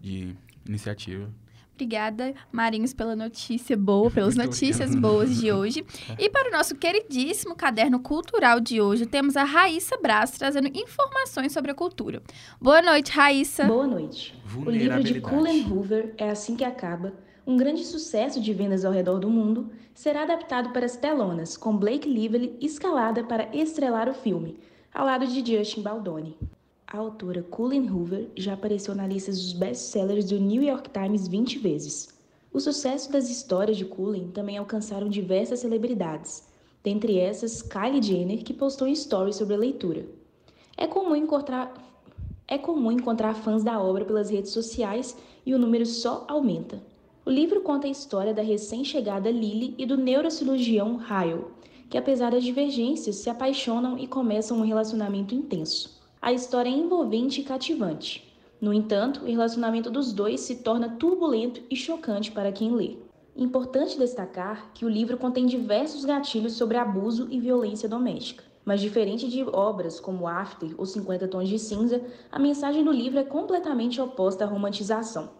de 0.00 0.34
iniciativa. 0.66 1.28
Obrigada, 1.74 2.34
Marinhos, 2.50 2.92
pela 2.92 3.14
notícia 3.14 3.76
boa, 3.76 4.10
pelas 4.10 4.34
Muito 4.34 4.48
notícias 4.48 4.90
obrigado. 4.90 5.00
boas 5.00 5.40
de 5.40 5.52
hoje. 5.52 5.86
E 6.18 6.28
para 6.28 6.48
o 6.48 6.52
nosso 6.52 6.74
queridíssimo 6.74 7.54
caderno 7.54 8.00
cultural 8.00 8.58
de 8.58 8.80
hoje, 8.80 9.06
temos 9.06 9.36
a 9.36 9.44
Raíssa 9.44 9.96
Braz 9.96 10.32
trazendo 10.32 10.66
informações 10.76 11.52
sobre 11.52 11.70
a 11.70 11.74
cultura. 11.74 12.20
Boa 12.60 12.82
noite, 12.82 13.12
Raíssa. 13.12 13.64
Boa 13.64 13.86
noite. 13.86 14.34
O 14.56 14.68
livro 14.68 15.04
de 15.04 15.20
Cullen 15.20 15.70
Hoover, 15.70 16.14
É 16.18 16.30
Assim 16.30 16.56
Que 16.56 16.64
Acaba, 16.64 17.12
um 17.46 17.56
grande 17.56 17.84
sucesso 17.84 18.40
de 18.40 18.52
vendas 18.52 18.84
ao 18.84 18.92
redor 18.92 19.20
do 19.20 19.30
mundo, 19.30 19.70
será 19.94 20.22
adaptado 20.24 20.70
para 20.72 20.84
as 20.84 20.96
telonas, 20.96 21.56
com 21.56 21.76
Blake 21.76 22.08
Lively 22.08 22.56
escalada 22.60 23.22
para 23.22 23.54
estrelar 23.56 24.08
o 24.08 24.14
filme, 24.14 24.58
ao 24.92 25.06
lado 25.06 25.26
de 25.28 25.56
Justin 25.56 25.82
Baldoni. 25.82 26.36
A 26.90 26.96
autora 26.96 27.42
Cullen 27.42 27.90
Hoover 27.90 28.30
já 28.34 28.54
apareceu 28.54 28.94
na 28.94 29.06
lista 29.06 29.30
dos 29.30 29.52
best-sellers 29.52 30.24
do 30.24 30.40
New 30.40 30.62
York 30.62 30.88
Times 30.88 31.28
20 31.28 31.58
vezes. 31.58 32.18
O 32.50 32.58
sucesso 32.58 33.12
das 33.12 33.28
histórias 33.28 33.76
de 33.76 33.84
Cullen 33.84 34.28
também 34.28 34.56
alcançaram 34.56 35.06
diversas 35.06 35.60
celebridades, 35.60 36.48
dentre 36.82 37.18
essas 37.18 37.60
Kylie 37.60 38.02
Jenner, 38.02 38.42
que 38.42 38.54
postou 38.54 38.88
em 38.88 38.94
stories 38.94 39.36
sobre 39.36 39.54
a 39.54 39.58
leitura. 39.58 40.06
É 40.78 40.86
comum 40.86 41.14
encontrar 41.14 41.74
é 42.46 42.56
comum 42.56 42.90
encontrar 42.90 43.34
fãs 43.34 43.62
da 43.62 43.78
obra 43.78 44.06
pelas 44.06 44.30
redes 44.30 44.52
sociais 44.52 45.14
e 45.44 45.52
o 45.52 45.58
número 45.58 45.84
só 45.84 46.24
aumenta. 46.26 46.82
O 47.22 47.28
livro 47.30 47.60
conta 47.60 47.86
a 47.86 47.90
história 47.90 48.32
da 48.32 48.40
recém-chegada 48.40 49.30
Lily 49.30 49.74
e 49.76 49.84
do 49.84 49.98
neurocirurgião 49.98 50.96
Ryle, 50.96 51.44
que 51.90 51.98
apesar 51.98 52.32
das 52.32 52.42
divergências 52.42 53.16
se 53.16 53.28
apaixonam 53.28 53.98
e 53.98 54.06
começam 54.06 54.56
um 54.56 54.64
relacionamento 54.64 55.34
intenso. 55.34 55.97
A 56.20 56.32
história 56.32 56.68
é 56.68 56.72
envolvente 56.72 57.40
e 57.40 57.44
cativante. 57.44 58.36
No 58.60 58.74
entanto, 58.74 59.20
o 59.22 59.26
relacionamento 59.26 59.88
dos 59.88 60.12
dois 60.12 60.40
se 60.40 60.56
torna 60.56 60.96
turbulento 60.96 61.62
e 61.70 61.76
chocante 61.76 62.32
para 62.32 62.50
quem 62.50 62.74
lê. 62.74 62.96
Importante 63.36 63.96
destacar 63.96 64.72
que 64.74 64.84
o 64.84 64.88
livro 64.88 65.16
contém 65.16 65.46
diversos 65.46 66.04
gatilhos 66.04 66.54
sobre 66.54 66.76
abuso 66.76 67.28
e 67.30 67.38
violência 67.38 67.88
doméstica. 67.88 68.42
Mas 68.64 68.80
diferente 68.80 69.28
de 69.28 69.44
obras 69.44 70.00
como 70.00 70.26
After 70.26 70.74
ou 70.76 70.84
50 70.84 71.28
Tons 71.28 71.48
de 71.48 71.56
Cinza, 71.56 72.02
a 72.32 72.38
mensagem 72.38 72.82
do 72.82 72.90
livro 72.90 73.20
é 73.20 73.24
completamente 73.24 74.00
oposta 74.00 74.44
à 74.44 74.48
romantização. 74.48 75.30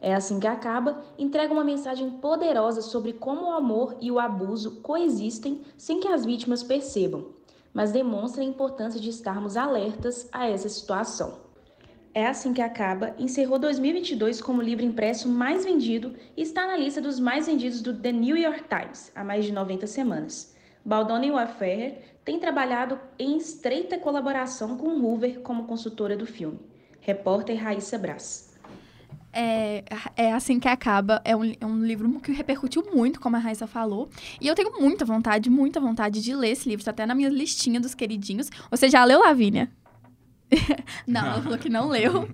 É 0.00 0.14
assim 0.14 0.40
que 0.40 0.46
acaba, 0.46 1.02
entrega 1.18 1.52
uma 1.52 1.62
mensagem 1.62 2.08
poderosa 2.08 2.80
sobre 2.80 3.12
como 3.12 3.48
o 3.48 3.52
amor 3.52 3.98
e 4.00 4.10
o 4.10 4.18
abuso 4.18 4.80
coexistem 4.80 5.60
sem 5.76 6.00
que 6.00 6.08
as 6.08 6.24
vítimas 6.24 6.62
percebam, 6.62 7.35
mas 7.76 7.92
demonstra 7.92 8.40
a 8.40 8.46
importância 8.46 8.98
de 8.98 9.10
estarmos 9.10 9.54
alertas 9.54 10.26
a 10.32 10.48
essa 10.48 10.66
situação. 10.66 11.40
É 12.14 12.26
Assim 12.26 12.54
Que 12.54 12.62
Acaba 12.62 13.14
encerrou 13.18 13.58
2022 13.58 14.40
como 14.40 14.62
o 14.62 14.64
livro 14.64 14.82
impresso 14.82 15.28
mais 15.28 15.62
vendido 15.62 16.14
e 16.34 16.40
está 16.40 16.66
na 16.66 16.74
lista 16.74 17.02
dos 17.02 17.20
mais 17.20 17.46
vendidos 17.46 17.82
do 17.82 17.92
The 17.92 18.12
New 18.12 18.34
York 18.34 18.64
Times 18.66 19.12
há 19.14 19.22
mais 19.22 19.44
de 19.44 19.52
90 19.52 19.86
semanas. 19.86 20.56
Baldoni 20.82 21.30
Waferrer 21.30 22.16
tem 22.24 22.40
trabalhado 22.40 22.98
em 23.18 23.36
estreita 23.36 23.98
colaboração 23.98 24.78
com 24.78 24.98
Hoover 24.98 25.40
como 25.40 25.66
consultora 25.66 26.16
do 26.16 26.24
filme. 26.24 26.58
Repórter 27.00 27.62
Raíssa 27.62 27.98
Brás. 27.98 28.54
É, 29.38 29.84
é 30.16 30.32
assim 30.32 30.58
que 30.58 30.66
acaba. 30.66 31.20
É 31.22 31.36
um, 31.36 31.44
é 31.60 31.66
um 31.66 31.84
livro 31.84 32.08
que 32.20 32.32
repercutiu 32.32 32.82
muito, 32.90 33.20
como 33.20 33.36
a 33.36 33.38
Raíssa 33.38 33.66
falou. 33.66 34.08
E 34.40 34.46
eu 34.46 34.54
tenho 34.54 34.80
muita 34.80 35.04
vontade, 35.04 35.50
muita 35.50 35.78
vontade 35.78 36.22
de 36.22 36.34
ler 36.34 36.52
esse 36.52 36.66
livro. 36.66 36.80
Está 36.80 36.90
até 36.90 37.04
na 37.04 37.14
minha 37.14 37.28
listinha 37.28 37.78
dos 37.78 37.94
queridinhos. 37.94 38.48
Você 38.70 38.88
já 38.88 39.04
leu, 39.04 39.20
Lavínia? 39.20 39.70
não, 41.06 41.26
ela 41.26 41.42
falou 41.42 41.58
que 41.58 41.68
não 41.68 41.88
leu. 41.88 42.30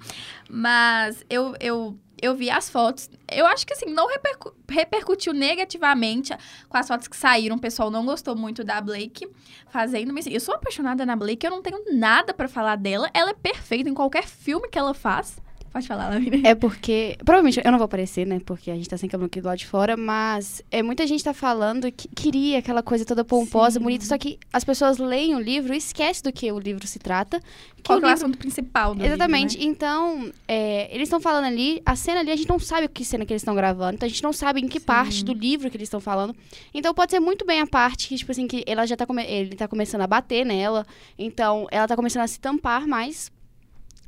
Mas 0.49 1.25
eu, 1.29 1.57
eu, 1.59 1.99
eu 2.21 2.37
vi 2.37 2.49
as 2.49 2.71
fotos. 2.71 3.11
Eu 3.29 3.47
acho 3.47 3.67
que, 3.67 3.73
assim, 3.73 3.87
não 3.87 4.07
repercu 4.07 4.55
repercutiu 4.71 5.33
negativamente 5.33 6.33
com 6.69 6.77
as 6.77 6.87
fotos 6.87 7.09
que 7.09 7.17
saíram. 7.17 7.57
O 7.57 7.61
pessoal 7.61 7.91
não 7.91 8.07
gostou 8.07 8.37
muito 8.37 8.63
da 8.63 8.81
Blake 8.81 9.29
fazendo. 9.67 10.13
Mas, 10.13 10.27
assim, 10.27 10.35
eu 10.35 10.41
sou 10.41 10.55
apaixonada 10.55 11.05
na 11.05 11.17
Blake, 11.17 11.45
eu 11.45 11.51
não 11.51 11.63
tenho 11.63 11.83
nada 11.93 12.33
para 12.33 12.47
falar 12.47 12.77
dela. 12.77 13.11
Ela 13.13 13.31
é 13.31 13.35
perfeita 13.35 13.91
em 13.91 13.95
qualquer 13.95 14.25
filme 14.25 14.69
que 14.69 14.79
ela 14.79 14.95
faz. 14.95 15.37
Pode 15.73 15.87
falar, 15.87 16.11
Lavínia. 16.11 16.43
É 16.45 16.55
porque. 16.55 17.17
Provavelmente 17.25 17.61
eu 17.65 17.71
não 17.71 17.79
vou 17.79 17.87
aparecer, 17.87 18.27
né? 18.27 18.41
Porque 18.45 18.71
a 18.71 18.75
gente 18.75 18.89
tá 18.89 18.99
sem 18.99 19.09
câmera 19.09 19.27
aqui 19.27 19.41
do 19.41 19.47
lado 19.47 19.57
de 19.57 19.67
fora, 19.67 19.97
mas 19.97 20.63
é, 20.71 20.83
muita 20.83 21.07
gente 21.07 21.25
tá 21.25 21.33
falando 21.33 21.91
que 21.91 22.09
queria 22.09 22.59
aquela 22.59 22.83
coisa 22.83 23.07
toda 23.07 23.25
pomposa, 23.25 23.79
Sim. 23.79 23.85
bonita, 23.85 24.05
só 24.05 24.19
que 24.19 24.39
as 24.53 24.65
pessoas 24.65 24.99
leem 24.99 25.35
o 25.35 25.41
livro 25.41 25.73
e 25.73 25.79
esquecem 25.79 26.25
do 26.25 26.33
que 26.33 26.53
o 26.53 26.59
livro 26.59 26.87
se 26.87 26.99
trata. 26.99 27.41
Que 27.77 27.85
Qual 27.85 27.97
o, 27.97 28.01
livro... 28.01 28.11
é 28.11 28.13
o 28.13 28.15
assunto 28.15 28.37
principal 28.37 28.95
do 28.95 29.03
Exatamente. 29.03 29.57
Livro, 29.57 29.67
né? 29.67 29.73
Então, 29.73 30.33
é, 30.47 30.95
eles 30.95 31.09
estão 31.09 31.21
falando 31.21 31.47
ali, 31.47 31.81
a 31.87 31.97
cena 31.97 32.21
ali, 32.21 32.31
a 32.31 32.37
gente 32.37 32.49
não 32.49 32.59
sabe 32.59 32.87
que 32.87 33.03
cena 33.03 33.25
que 33.25 33.33
eles 33.33 33.43
estão 33.43 33.55
gravando, 33.55 33.95
então 33.95 34.07
a 34.07 34.11
gente 34.11 34.23
não 34.23 34.33
sabe 34.33 34.61
em 34.61 34.69
que 34.69 34.79
Sim. 34.79 34.85
parte 34.85 35.25
do 35.25 35.33
livro 35.33 35.71
que 35.71 35.77
eles 35.79 35.87
estão 35.87 36.01
falando. 36.01 36.37
Então 36.75 36.93
pode 36.93 37.11
ser 37.11 37.21
muito 37.21 37.47
bem 37.47 37.61
a 37.61 37.67
parte 37.67 38.09
que, 38.09 38.17
tipo 38.17 38.31
assim, 38.31 38.47
que 38.47 38.63
ela 38.67 38.85
já 38.87 38.95
tá, 38.95 39.07
come... 39.07 39.25
ele 39.25 39.57
tá 39.57 39.67
começando 39.67 40.03
a 40.03 40.07
bater 40.07 40.45
nela, 40.45 40.87
então 41.19 41.67
ela 41.71 41.89
tá 41.89 41.97
começando 41.97 42.25
a 42.25 42.29
se 42.29 42.39
tampar 42.39 42.87
mais 42.87 43.33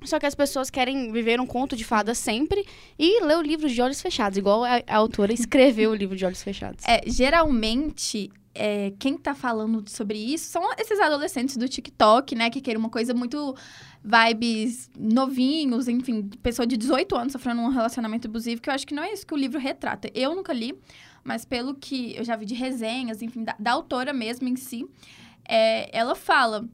só 0.07 0.19
que 0.19 0.27
as 0.27 0.35
pessoas 0.35 0.71
querem 0.71 1.13
viver 1.13 1.41
um 1.41 1.47
conto 1.47 1.77
de 1.77 1.85
fadas 1.85 2.19
sempre 2.19 2.65
e 2.99 3.23
ler 3.25 3.39
o 3.39 3.43
livro 3.43 3.69
de 3.69 3.81
olhos 3.81 4.01
fechados, 4.01 4.39
igual 4.39 4.65
a, 4.65 4.83
a 4.87 4.97
autora 4.97 5.33
escreveu 5.35 5.91
o 5.91 5.95
livro 5.95 6.17
de 6.17 6.25
olhos 6.25 6.43
fechados. 6.43 6.85
É, 6.87 7.03
geralmente, 7.07 8.31
é, 8.55 8.93
quem 8.99 9.17
tá 9.19 9.35
falando 9.35 9.85
sobre 9.89 10.17
isso 10.17 10.51
são 10.51 10.63
esses 10.79 10.99
adolescentes 11.01 11.57
do 11.57 11.69
TikTok, 11.69 12.35
né? 12.35 12.51
Que 12.51 12.61
querem 12.61 12.79
uma 12.79 12.89
coisa 12.89 13.13
muito 13.13 13.55
vibes 14.03 14.91
novinhos, 14.97 15.89
enfim, 15.89 16.29
pessoa 16.43 16.67
de 16.67 16.77
18 16.77 17.17
anos 17.17 17.33
sofrendo 17.33 17.63
um 17.63 17.69
relacionamento 17.69 18.29
abusivo, 18.29 18.61
que 18.61 18.69
eu 18.69 18.75
acho 18.75 18.87
que 18.87 18.95
não 18.95 19.03
é 19.03 19.13
isso 19.13 19.27
que 19.27 19.35
o 19.35 19.37
livro 19.37 19.59
retrata. 19.59 20.11
Eu 20.15 20.35
nunca 20.35 20.53
li, 20.53 20.79
mas 21.25 21.45
pelo 21.45 21.75
que 21.75 22.15
eu 22.17 22.23
já 22.23 22.37
vi 22.37 22.45
de 22.45 22.55
resenhas, 22.55 23.23
enfim, 23.23 23.43
da, 23.43 23.57
da 23.59 23.73
autora 23.73 24.13
mesmo 24.13 24.47
em 24.47 24.57
si, 24.57 24.87
é, 25.49 25.97
ela 25.97 26.15
fala 26.15 26.69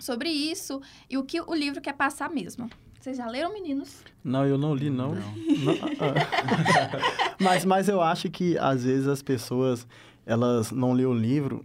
sobre 0.00 0.28
isso 0.28 0.80
e 1.08 1.16
o 1.16 1.24
que 1.24 1.40
o 1.40 1.54
livro 1.54 1.80
quer 1.80 1.94
passar 1.94 2.30
mesmo. 2.30 2.70
Vocês 3.00 3.16
já 3.16 3.26
leram, 3.26 3.52
meninos? 3.54 4.02
Não, 4.22 4.44
eu 4.44 4.58
não 4.58 4.74
li, 4.74 4.90
não. 4.90 5.14
não. 5.14 5.22
não 5.64 5.74
ah. 6.00 7.34
mas, 7.40 7.64
mas 7.64 7.88
eu 7.88 8.02
acho 8.02 8.28
que, 8.28 8.58
às 8.58 8.84
vezes, 8.84 9.08
as 9.08 9.22
pessoas, 9.22 9.86
elas 10.26 10.70
não 10.70 10.92
lêem 10.92 11.06
o 11.06 11.14
livro 11.14 11.64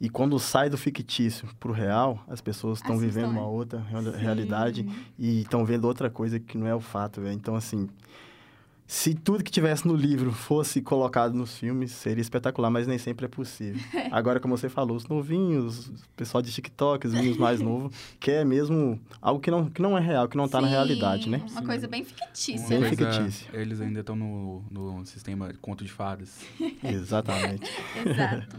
e 0.00 0.10
quando 0.10 0.38
sai 0.38 0.68
do 0.68 0.76
fictício 0.76 1.48
para 1.58 1.70
o 1.70 1.72
real, 1.72 2.22
as 2.28 2.40
pessoas 2.40 2.78
estão 2.78 2.98
vivendo 2.98 3.30
uma 3.30 3.46
outra 3.46 3.82
realidade 4.18 4.86
e 5.18 5.40
estão 5.40 5.64
vendo 5.64 5.86
outra 5.86 6.10
coisa 6.10 6.38
que 6.38 6.58
não 6.58 6.66
é 6.66 6.74
o 6.74 6.80
fato, 6.80 7.20
véio. 7.22 7.32
Então, 7.32 7.56
assim, 7.56 7.88
se 8.86 9.14
tudo 9.14 9.42
que 9.42 9.50
tivesse 9.50 9.86
no 9.86 9.96
livro 9.96 10.30
fosse 10.30 10.80
colocado 10.80 11.34
nos 11.34 11.58
filmes, 11.58 11.90
seria 11.90 12.22
espetacular, 12.22 12.70
mas 12.70 12.86
nem 12.86 12.98
sempre 12.98 13.26
é 13.26 13.28
possível. 13.28 13.82
Agora, 14.12 14.38
como 14.38 14.56
você 14.56 14.68
falou, 14.68 14.96
os 14.96 15.08
novinhos, 15.08 15.88
o 15.88 15.94
pessoal 16.16 16.40
de 16.40 16.52
TikTok, 16.52 17.04
os 17.04 17.12
meninos 17.12 17.36
mais 17.36 17.60
novos, 17.60 17.92
quer 18.20 18.46
mesmo 18.46 19.00
algo 19.20 19.40
que 19.40 19.50
não, 19.50 19.68
que 19.68 19.82
não 19.82 19.98
é 19.98 20.00
real, 20.00 20.28
que 20.28 20.36
não 20.36 20.44
está 20.44 20.60
na 20.60 20.68
realidade, 20.68 21.28
né? 21.28 21.38
Uma 21.50 21.62
Sim. 21.62 21.66
coisa 21.66 21.88
bem 21.88 22.04
fictícia. 22.04 22.68
Bem 22.68 22.78
né? 22.78 22.90
fictícia. 22.90 23.50
Eles 23.52 23.80
ainda 23.80 24.00
estão 24.00 24.14
no, 24.14 24.62
no 24.70 25.04
sistema 25.04 25.52
de 25.52 25.58
conto 25.58 25.82
de 25.82 25.90
fadas. 25.90 26.44
Exatamente. 26.84 27.68
Exato. 28.04 28.56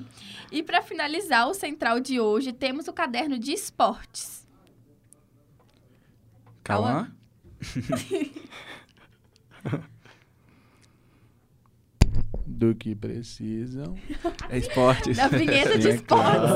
E 0.51 0.61
para 0.61 0.81
finalizar 0.81 1.47
o 1.47 1.53
central 1.53 2.01
de 2.01 2.19
hoje, 2.19 2.51
temos 2.51 2.89
o 2.89 2.93
caderno 2.93 3.39
de 3.39 3.53
esportes. 3.53 4.45
Calma. 6.63 7.15
do 12.57 12.73
que 12.73 12.95
precisam. 12.95 13.95
É 14.49 14.57
esportes. 14.57 15.17
Da 15.17 15.27
vinheta 15.27 15.77
de 15.77 15.89
é 15.89 15.95
esportes. 15.95 16.49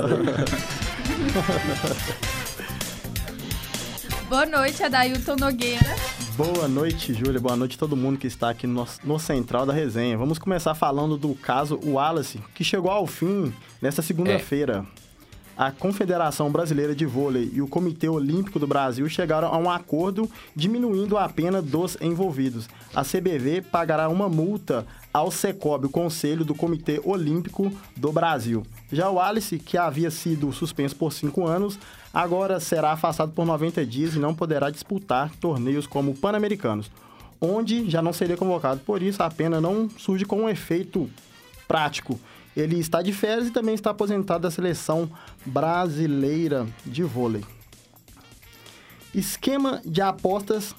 Boa 4.28 4.46
noite, 4.46 4.82
Adailton 4.82 5.36
Nogueira. 5.36 5.94
Boa 6.38 6.68
noite, 6.68 7.14
Júlia. 7.14 7.40
Boa 7.40 7.58
noite 7.58 7.76
a 7.76 7.80
todo 7.80 7.98
mundo 7.98 8.18
que 8.18 8.28
está 8.28 8.50
aqui 8.50 8.66
no, 8.66 8.88
no, 9.04 9.20
Central 9.20 9.66
da 9.66 9.74
Resenha. 9.74 10.18
Vamos 10.18 10.40
começar 10.40 10.74
falando 10.74 11.18
do 11.18 11.36
caso 11.36 11.78
Wallace, 11.84 12.40
que 12.56 12.64
chegou 12.64 12.90
ao 12.90 13.06
fim 13.06 13.54
nesta 13.82 14.02
segunda-feira. 14.02 14.86
É 14.98 15.01
a 15.62 15.72
Confederação 15.72 16.52
Brasileira 16.52 16.96
de 16.96 17.06
Vôlei 17.06 17.52
e 17.54 17.62
o 17.62 17.68
Comitê 17.68 18.10
Olímpico 18.10 18.58
do 18.58 18.66
Brasil 18.66 19.08
chegaram 19.08 19.48
a 19.48 19.60
um 19.60 19.70
acordo 19.70 20.28
diminuindo 20.56 21.20
a 21.20 21.30
pena 21.30 21.62
dos 21.62 21.96
envolvidos. 22.02 22.68
A 22.96 23.04
CBV 23.04 23.62
pagará 23.62 24.10
uma 24.10 24.28
multa 24.28 24.88
ao 25.14 25.30
SECOB, 25.30 25.86
o 25.86 25.90
Conselho 25.92 26.44
do 26.44 26.56
Comitê 26.56 27.00
Olímpico 27.04 27.72
do 27.96 28.12
Brasil. 28.12 28.66
Já 28.92 29.12
o 29.12 29.20
Alice, 29.20 29.60
que 29.60 29.78
havia 29.78 30.10
sido 30.10 30.52
suspenso 30.52 30.96
por 30.96 31.14
cinco 31.14 31.46
anos, 31.46 31.78
agora 32.12 32.60
será 32.60 32.94
afastado 32.94 33.32
por 33.32 33.46
90 33.46 33.86
dias 33.86 34.16
e 34.16 34.20
não 34.20 34.34
poderá 34.34 34.72
disputar 34.72 35.30
torneios 35.36 35.86
como 35.86 36.18
Pan-Americanos, 36.18 36.90
onde 37.40 37.88
já 37.88 38.02
não 38.02 38.14
seria 38.14 38.36
convocado. 38.36 38.82
Por 38.84 39.04
isso, 39.04 39.22
a 39.22 39.30
pena 39.30 39.62
não 39.62 39.88
surge 39.92 40.26
com 40.26 40.42
um 40.42 40.50
efeito 40.50 41.08
prático 41.68 42.20
ele 42.56 42.80
está 42.80 43.02
de 43.02 43.14
férias 43.14 43.48
e 43.48 43.52
também 43.52 43.76
está 43.76 43.92
aposentado 43.92 44.44
da 44.44 44.52
seleção 44.52 45.10
brasileira 45.46 46.68
de 46.86 47.04
vôlei. 47.04 47.44
Esquema 49.14 49.82
de 49.86 50.02
apostas 50.02 50.76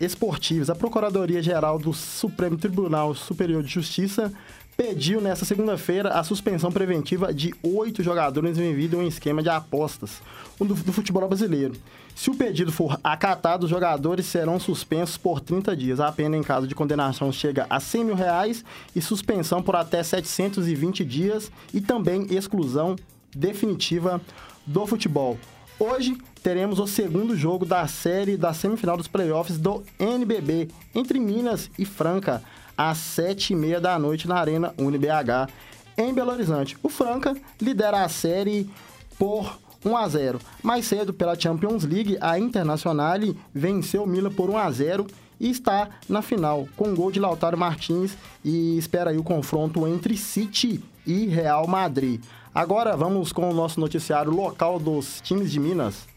esportivas. 0.00 0.70
A 0.70 0.74
Procuradoria-Geral 0.74 1.78
do 1.78 1.92
Supremo 1.92 2.56
Tribunal 2.56 3.14
Superior 3.14 3.62
de 3.62 3.70
Justiça 3.70 4.32
pediu 4.76 5.20
nesta 5.20 5.44
segunda-feira 5.44 6.10
a 6.10 6.24
suspensão 6.24 6.72
preventiva 6.72 7.32
de 7.32 7.54
oito 7.62 8.02
jogadores 8.02 8.56
envolvidos 8.56 8.98
em 8.98 9.02
um 9.02 9.08
esquema 9.08 9.42
de 9.42 9.48
apostas 9.48 10.22
do, 10.58 10.74
do 10.74 10.92
futebol 10.92 11.26
brasileiro. 11.28 11.74
Se 12.14 12.30
o 12.30 12.34
pedido 12.34 12.70
for 12.70 12.98
acatado, 13.02 13.64
os 13.64 13.70
jogadores 13.70 14.26
serão 14.26 14.60
suspensos 14.60 15.16
por 15.16 15.40
30 15.40 15.76
dias. 15.76 16.00
A 16.00 16.12
pena 16.12 16.36
em 16.36 16.42
caso 16.42 16.66
de 16.66 16.74
condenação 16.74 17.32
chega 17.32 17.66
a 17.70 17.80
100 17.80 18.04
mil 18.04 18.14
reais 18.14 18.64
e 18.94 19.00
suspensão 19.00 19.62
por 19.62 19.76
até 19.76 20.02
720 20.02 21.04
dias 21.04 21.50
e 21.72 21.80
também 21.80 22.26
exclusão 22.30 22.96
definitiva 23.34 24.20
do 24.66 24.86
futebol. 24.86 25.38
Hoje 25.78 26.18
teremos 26.42 26.78
o 26.78 26.86
segundo 26.86 27.34
jogo 27.34 27.64
da 27.64 27.86
série 27.86 28.36
da 28.36 28.52
semifinal 28.52 28.96
dos 28.96 29.08
playoffs 29.08 29.56
do 29.56 29.82
NBB 29.98 30.68
entre 30.94 31.18
Minas 31.18 31.70
e 31.78 31.86
Franca 31.86 32.42
às 32.80 32.96
7h30 32.96 33.78
da 33.78 33.98
noite 33.98 34.26
na 34.26 34.36
Arena 34.36 34.72
UniBH 34.78 35.50
em 35.98 36.14
Belo 36.14 36.30
Horizonte. 36.32 36.78
O 36.82 36.88
Franca 36.88 37.36
lidera 37.60 38.02
a 38.02 38.08
série 38.08 38.70
por 39.18 39.58
1 39.84 39.96
a 39.98 40.08
0. 40.08 40.40
Mais 40.62 40.86
cedo, 40.86 41.12
pela 41.12 41.38
Champions 41.38 41.84
League, 41.84 42.16
a 42.22 42.38
Internacional 42.38 43.18
venceu 43.52 44.04
o 44.04 44.06
Milan 44.06 44.32
por 44.32 44.48
1 44.48 44.56
a 44.56 44.70
0 44.70 45.06
e 45.38 45.50
está 45.50 45.90
na 46.08 46.22
final, 46.22 46.66
com 46.74 46.94
gol 46.94 47.12
de 47.12 47.20
Lautaro 47.20 47.58
Martins 47.58 48.16
e 48.42 48.78
espera 48.78 49.10
aí 49.10 49.18
o 49.18 49.22
confronto 49.22 49.86
entre 49.86 50.16
City 50.16 50.82
e 51.06 51.26
Real 51.26 51.66
Madrid. 51.66 52.22
Agora 52.54 52.96
vamos 52.96 53.30
com 53.30 53.50
o 53.50 53.54
nosso 53.54 53.78
noticiário 53.78 54.32
local 54.32 54.78
dos 54.78 55.20
times 55.20 55.52
de 55.52 55.60
Minas, 55.60 56.08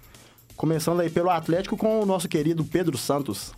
começando 0.56 1.02
aí 1.02 1.10
pelo 1.10 1.30
Atlético 1.30 1.76
com 1.76 2.00
o 2.00 2.06
nosso 2.06 2.30
querido 2.30 2.64
Pedro 2.64 2.98
Santos 2.98 3.54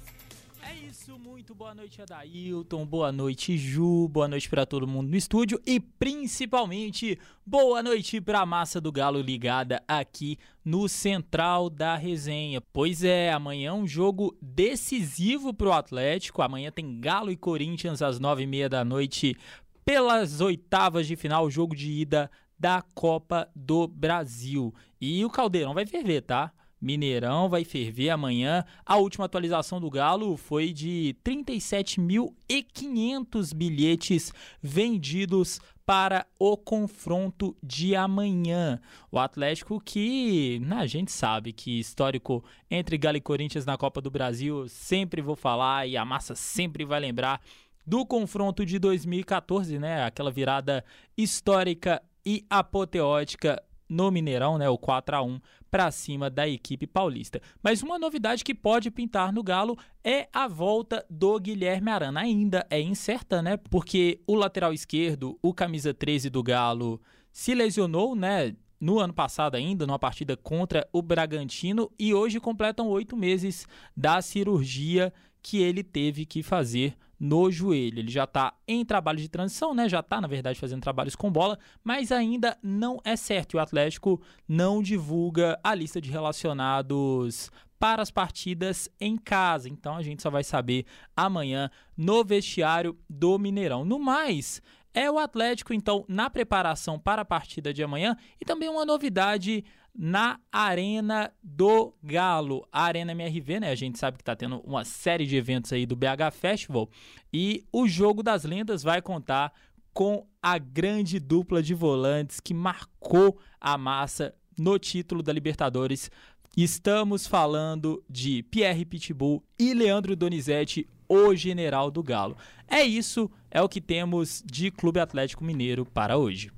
boa 1.55 1.73
noite, 1.73 2.01
Adailton. 2.01 2.85
Boa 2.85 3.13
noite, 3.13 3.57
Ju. 3.57 4.09
Boa 4.09 4.27
noite 4.27 4.49
para 4.49 4.65
todo 4.65 4.85
mundo 4.85 5.09
no 5.09 5.15
estúdio. 5.15 5.59
E 5.65 5.79
principalmente, 5.79 7.17
boa 7.45 7.81
noite 7.81 8.19
para 8.19 8.41
a 8.41 8.45
massa 8.45 8.81
do 8.81 8.91
Galo 8.91 9.21
ligada 9.21 9.81
aqui 9.87 10.37
no 10.65 10.89
Central 10.89 11.69
da 11.69 11.95
Resenha. 11.95 12.59
Pois 12.59 13.05
é, 13.05 13.31
amanhã 13.31 13.69
é 13.69 13.73
um 13.73 13.87
jogo 13.87 14.37
decisivo 14.41 15.53
para 15.53 15.69
o 15.69 15.71
Atlético. 15.71 16.41
Amanhã 16.41 16.71
tem 16.71 16.99
Galo 16.99 17.31
e 17.31 17.37
Corinthians 17.37 18.01
às 18.01 18.19
nove 18.19 18.43
e 18.43 18.47
meia 18.47 18.67
da 18.67 18.83
noite 18.83 19.37
pelas 19.85 20.41
oitavas 20.41 21.07
de 21.07 21.15
final, 21.15 21.49
jogo 21.49 21.73
de 21.73 21.89
ida 21.89 22.29
da 22.59 22.81
Copa 22.93 23.49
do 23.55 23.87
Brasil. 23.87 24.73
E 24.99 25.23
o 25.23 25.29
Caldeirão 25.29 25.73
vai 25.73 25.85
ferver, 25.85 26.21
tá? 26.21 26.51
Mineirão 26.81 27.47
vai 27.49 27.63
ferver 27.63 28.09
amanhã. 28.09 28.65
A 28.85 28.97
última 28.97 29.25
atualização 29.25 29.79
do 29.79 29.89
Galo 29.89 30.35
foi 30.37 30.73
de 30.73 31.15
37.500 31.23 33.55
bilhetes 33.55 34.33
vendidos 34.61 35.59
para 35.85 36.25
o 36.39 36.57
confronto 36.57 37.55
de 37.61 37.95
amanhã. 37.95 38.81
O 39.11 39.19
Atlético 39.19 39.79
que 39.79 40.59
a 40.71 40.87
gente 40.87 41.11
sabe 41.11 41.53
que 41.53 41.79
histórico 41.79 42.43
entre 42.69 42.97
Galo 42.97 43.17
e 43.17 43.21
Corinthians 43.21 43.65
na 43.65 43.77
Copa 43.77 44.01
do 44.01 44.09
Brasil, 44.09 44.67
sempre 44.67 45.21
vou 45.21 45.35
falar 45.35 45.87
e 45.87 45.95
a 45.95 46.03
massa 46.03 46.33
sempre 46.35 46.83
vai 46.83 46.99
lembrar 46.99 47.39
do 47.85 48.03
confronto 48.05 48.65
de 48.65 48.79
2014, 48.79 49.77
né? 49.77 50.03
Aquela 50.03 50.31
virada 50.31 50.83
histórica 51.15 52.01
e 52.25 52.43
apoteótica 52.49 53.61
no 53.87 54.09
Mineirão, 54.09 54.57
né, 54.57 54.67
o 54.67 54.79
4 54.79 55.15
a 55.15 55.21
1 55.21 55.39
para 55.75 55.91
cima 55.91 56.29
da 56.29 56.47
equipe 56.47 56.87
paulista. 56.87 57.41
Mas 57.61 57.83
uma 57.83 57.99
novidade 57.99 58.45
que 58.45 58.55
pode 58.55 58.89
pintar 58.89 59.33
no 59.33 59.43
Galo 59.43 59.77
é 60.01 60.29
a 60.31 60.47
volta 60.47 61.05
do 61.09 61.37
Guilherme 61.37 61.91
Arana. 61.91 62.21
Ainda 62.21 62.65
é 62.69 62.79
incerta, 62.79 63.41
né? 63.41 63.57
Porque 63.57 64.21
o 64.25 64.35
lateral 64.35 64.71
esquerdo, 64.71 65.37
o 65.41 65.53
camisa 65.53 65.93
13 65.93 66.29
do 66.29 66.41
Galo, 66.41 67.01
se 67.29 67.53
lesionou, 67.53 68.15
né? 68.15 68.55
No 68.79 68.99
ano 68.99 69.13
passado 69.13 69.55
ainda, 69.55 69.85
numa 69.85 69.99
partida 69.99 70.37
contra 70.37 70.87
o 70.93 71.01
Bragantino, 71.01 71.91
e 71.99 72.13
hoje 72.13 72.39
completam 72.39 72.87
oito 72.87 73.17
meses 73.17 73.67
da 73.97 74.21
cirurgia 74.21 75.11
que 75.41 75.57
ele 75.61 75.83
teve 75.83 76.25
que 76.25 76.41
fazer 76.41 76.95
no 77.19 77.51
joelho. 77.51 77.99
Ele 77.99 78.11
já 78.11 78.25
está 78.25 78.53
em 78.67 78.83
trabalho 78.83 79.19
de 79.19 79.29
transição, 79.29 79.73
né? 79.73 79.87
Já 79.87 79.99
está, 79.99 80.19
na 80.19 80.27
verdade, 80.27 80.59
fazendo 80.59 80.81
trabalhos 80.81 81.15
com 81.15 81.31
bola, 81.31 81.57
mas 81.83 82.11
ainda 82.11 82.57
não 82.61 82.99
é 83.03 83.15
certo. 83.15 83.55
O 83.55 83.59
Atlético 83.59 84.21
não 84.47 84.81
divulga 84.81 85.59
a 85.63 85.73
lista 85.73 86.01
de 86.01 86.11
relacionados 86.11 87.51
para 87.79 88.01
as 88.01 88.11
partidas 88.11 88.89
em 88.99 89.17
casa. 89.17 89.69
Então 89.69 89.95
a 89.95 90.01
gente 90.01 90.21
só 90.21 90.29
vai 90.29 90.43
saber 90.43 90.85
amanhã 91.15 91.69
no 91.95 92.23
vestiário 92.23 92.97
do 93.09 93.37
Mineirão. 93.37 93.85
No 93.85 93.99
mais, 93.99 94.61
é 94.93 95.11
o 95.11 95.19
Atlético, 95.19 95.73
então, 95.73 96.05
na 96.07 96.29
preparação 96.29 96.97
para 96.97 97.21
a 97.21 97.25
partida 97.25 97.73
de 97.73 97.83
amanhã 97.83 98.15
e 98.39 98.45
também 98.45 98.69
uma 98.69 98.85
novidade 98.85 99.63
na 99.97 100.39
Arena 100.51 101.31
do 101.41 101.93
Galo. 102.03 102.67
A 102.71 102.83
Arena 102.83 103.13
MRV, 103.13 103.61
né? 103.61 103.71
A 103.71 103.75
gente 103.75 103.97
sabe 103.97 104.17
que 104.17 104.21
está 104.21 104.35
tendo 104.35 104.59
uma 104.59 104.83
série 104.83 105.25
de 105.25 105.37
eventos 105.37 105.71
aí 105.71 105.85
do 105.85 105.95
BH 105.95 106.31
Festival. 106.33 106.89
E 107.31 107.63
o 107.71 107.87
Jogo 107.87 108.21
das 108.21 108.43
Lendas 108.43 108.83
vai 108.83 109.01
contar 109.01 109.53
com 109.93 110.27
a 110.41 110.57
grande 110.57 111.19
dupla 111.19 111.63
de 111.63 111.73
volantes 111.73 112.41
que 112.41 112.53
marcou 112.53 113.39
a 113.61 113.77
massa 113.77 114.35
no 114.59 114.77
título 114.77 115.23
da 115.23 115.31
Libertadores. 115.31 116.11
Estamos 116.57 117.25
falando 117.25 118.03
de 118.09 118.43
Pierre 118.43 118.85
Pitbull 118.85 119.43
e 119.57 119.73
Leandro 119.73 120.15
Donizete, 120.15 120.89
o 121.07 121.33
general 121.33 121.89
do 121.89 122.03
Galo. 122.03 122.35
É 122.67 122.83
isso, 122.83 123.31
é 123.49 123.61
o 123.61 123.69
que 123.69 123.79
temos 123.79 124.43
de 124.45 124.71
Clube 124.71 124.99
Atlético 124.99 125.43
Mineiro 125.43 125.85
para 125.85 126.17
hoje. 126.17 126.51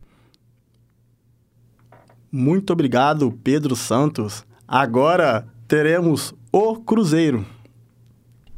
Muito 2.37 2.71
obrigado, 2.71 3.31
Pedro 3.43 3.75
Santos. 3.75 4.45
Agora 4.67 5.51
teremos 5.67 6.35
o 6.51 6.75
Cruzeiro. 6.75 7.43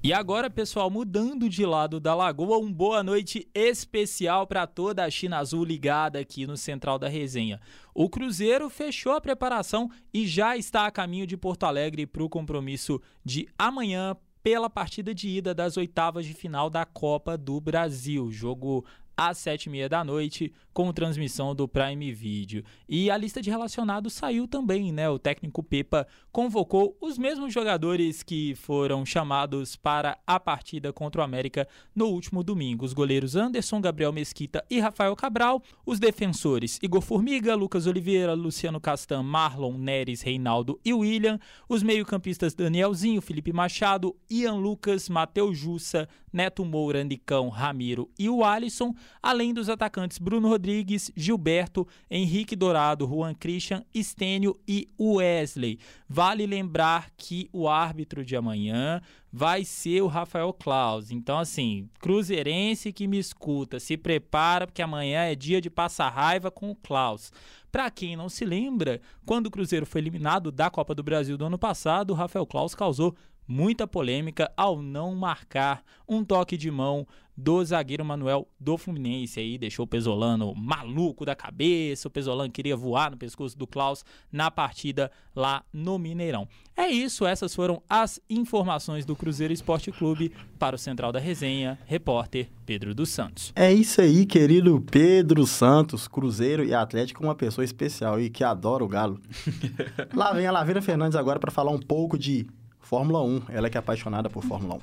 E 0.04 0.12
agora, 0.12 0.50
pessoal, 0.50 0.90
mudando 0.90 1.48
de 1.48 1.66
lado 1.66 1.98
da 1.98 2.14
lagoa, 2.14 2.58
um 2.58 2.74
boa 2.74 3.02
noite 3.02 3.48
especial 3.56 4.46
para 4.46 4.68
toda 4.68 5.06
a 5.06 5.10
China 5.10 5.38
Azul 5.38 5.64
ligada 5.64 6.20
aqui 6.20 6.46
no 6.46 6.58
Central 6.58 7.00
da 7.00 7.08
Resenha. 7.08 7.62
O 7.96 8.10
Cruzeiro 8.10 8.70
fechou 8.70 9.14
a 9.14 9.22
preparação 9.22 9.90
e 10.14 10.28
já 10.28 10.58
está 10.58 10.86
a 10.86 10.92
caminho 10.92 11.26
de 11.26 11.38
Porto 11.38 11.64
Alegre 11.64 12.06
para 12.06 12.22
o 12.22 12.28
compromisso 12.28 13.02
de 13.24 13.48
amanhã 13.58 14.14
pela 14.44 14.70
partida 14.70 15.16
de 15.16 15.30
ida 15.30 15.54
das 15.54 15.78
oitavas 15.78 16.26
de 16.26 16.34
final 16.34 16.70
da 16.70 16.86
Copa 16.86 17.38
do 17.38 17.62
Brasil. 17.62 18.30
Jogo 18.30 18.84
às 19.20 19.38
sete 19.38 19.66
e 19.66 19.70
meia 19.70 19.90
da 19.90 20.02
noite, 20.02 20.54
com 20.80 20.94
transmissão 20.94 21.54
do 21.54 21.68
Prime 21.68 22.14
Video. 22.14 22.64
E 22.88 23.12
a 23.12 23.18
lista 23.18 23.42
de 23.42 23.50
relacionados 23.50 24.14
saiu 24.14 24.48
também, 24.48 24.94
né? 24.94 25.10
O 25.10 25.20
técnico 25.20 25.62
Pepa 25.62 26.08
convocou 26.32 26.96
os 27.02 27.18
mesmos 27.18 27.54
jogadores 27.54 28.24
que 28.24 28.56
foram 28.56 29.06
chamados 29.06 29.76
para 29.76 30.18
a 30.26 30.40
partida 30.40 30.94
contra 30.94 31.20
o 31.20 31.24
América 31.26 31.68
no 31.94 32.06
último 32.06 32.46
domingo. 32.46 32.86
Os 32.86 32.94
goleiros 32.94 33.36
Anderson, 33.36 33.82
Gabriel 33.82 34.14
Mesquita 34.14 34.64
e 34.70 34.80
Rafael 34.80 35.14
Cabral, 35.18 35.62
os 35.86 36.00
defensores 36.00 36.80
Igor 36.82 37.02
Formiga, 37.02 37.56
Lucas 37.56 37.86
Oliveira, 37.86 38.34
Luciano 38.34 38.80
Castan, 38.80 39.22
Marlon, 39.22 39.78
Neres, 39.78 40.22
Reinaldo 40.22 40.80
e 40.86 40.94
William, 40.94 41.38
os 41.68 41.84
meio-campistas 41.84 42.54
Danielzinho, 42.54 43.22
Felipe 43.22 43.52
Machado, 43.52 44.16
Ian 44.30 44.56
Lucas, 44.56 45.10
Matheus 45.10 45.58
Jussa, 45.58 46.08
Neto 46.32 46.64
Moura, 46.64 47.04
Nicão, 47.04 47.50
Ramiro 47.50 48.10
e 48.18 48.30
o 48.30 48.44
Alisson, 48.44 48.94
além 49.22 49.54
dos 49.54 49.68
atacantes 49.68 50.20
Bruno 50.20 50.48
Rodrigues, 50.48 50.69
Gilberto, 51.16 51.88
Henrique 52.10 52.56
Dourado, 52.56 53.08
Juan 53.08 53.34
Christian, 53.34 53.84
Estênio 53.94 54.56
e 54.68 54.90
Wesley. 55.00 55.80
Vale 56.08 56.46
lembrar 56.46 57.10
que 57.18 57.50
o 57.52 57.68
árbitro 57.68 58.24
de 58.24 58.36
amanhã 58.36 59.02
vai 59.32 59.64
ser 59.64 60.02
o 60.02 60.08
Rafael 60.08 60.52
Claus. 60.54 61.12
Então, 61.12 61.38
assim, 61.38 61.88
cruzeirense 62.00 62.92
que 62.92 63.08
me 63.08 63.20
escuta, 63.20 63.80
se 63.80 63.96
prepara 63.96 64.66
porque 64.66 64.82
amanhã 64.82 65.22
é 65.22 65.36
dia 65.36 65.62
de 65.62 65.70
passar 65.70 66.10
raiva 66.10 66.50
com 66.50 66.72
o 66.72 66.76
Klaus. 66.76 67.32
Para 67.72 67.92
quem 67.92 68.16
não 68.16 68.30
se 68.30 68.44
lembra, 68.46 69.00
quando 69.26 69.48
o 69.48 69.52
Cruzeiro 69.52 69.86
foi 69.86 70.02
eliminado 70.02 70.52
da 70.52 70.70
Copa 70.70 70.96
do 70.96 71.04
Brasil 71.04 71.38
do 71.38 71.46
ano 71.46 71.58
passado, 71.58 72.12
o 72.12 72.16
Rafael 72.16 72.46
Claus 72.46 72.74
causou 72.74 73.16
muita 73.50 73.88
polêmica 73.88 74.52
ao 74.56 74.80
não 74.80 75.16
marcar 75.16 75.84
um 76.08 76.24
toque 76.24 76.56
de 76.56 76.70
mão 76.70 77.08
do 77.36 77.64
zagueiro 77.64 78.04
Manuel 78.04 78.48
do 78.60 78.78
Fluminense 78.78 79.40
aí, 79.40 79.58
deixou 79.58 79.86
o 79.86 79.88
Pesolano 79.88 80.54
maluco 80.54 81.26
da 81.26 81.34
cabeça, 81.34 82.08
o 82.08 82.12
Pesolano 82.12 82.52
queria 82.52 82.76
voar 82.76 83.10
no 83.10 83.18
pescoço 83.18 83.58
do 83.58 83.66
Klaus 83.66 84.04
na 84.30 84.52
partida 84.52 85.10
lá 85.34 85.64
no 85.72 85.98
Mineirão. 85.98 86.48
É 86.76 86.90
isso, 86.90 87.26
essas 87.26 87.56
foram 87.56 87.82
as 87.90 88.20
informações 88.30 89.06
do 89.06 89.16
Cruzeiro 89.16 89.54
Esporte 89.54 89.90
Clube 89.90 90.34
para 90.60 90.76
o 90.76 90.80
Central 90.80 91.14
da 91.14 91.20
Resenha, 91.20 91.80
repórter 91.86 92.50
Pedro 92.66 92.94
dos 92.94 93.10
Santos. 93.10 93.54
É 93.56 93.72
isso 93.72 94.02
aí, 94.02 94.26
querido 94.26 94.82
Pedro 94.92 95.48
Santos, 95.48 96.10
Cruzeiro 96.10 96.66
e 96.66 96.74
Atlético, 96.74 97.24
uma 97.24 97.36
pessoa 97.36 97.64
especial 97.64 98.20
e 98.20 98.30
que 98.30 98.44
adora 98.44 98.84
o 98.84 98.88
Galo. 98.88 99.20
lá 100.14 100.34
vem 100.34 100.46
a 100.46 100.52
Lavina 100.52 100.82
Fernandes 100.82 101.16
agora 101.16 101.40
para 101.40 101.52
falar 101.52 101.72
um 101.72 101.80
pouco 101.80 102.18
de 102.18 102.46
Fórmula 102.90 103.22
1, 103.22 103.44
ela 103.50 103.70
que 103.70 103.78
é 103.78 103.80
apaixonada 103.80 104.32
por 104.32 104.44
Fórmula 104.44 104.78
1. 104.78 104.80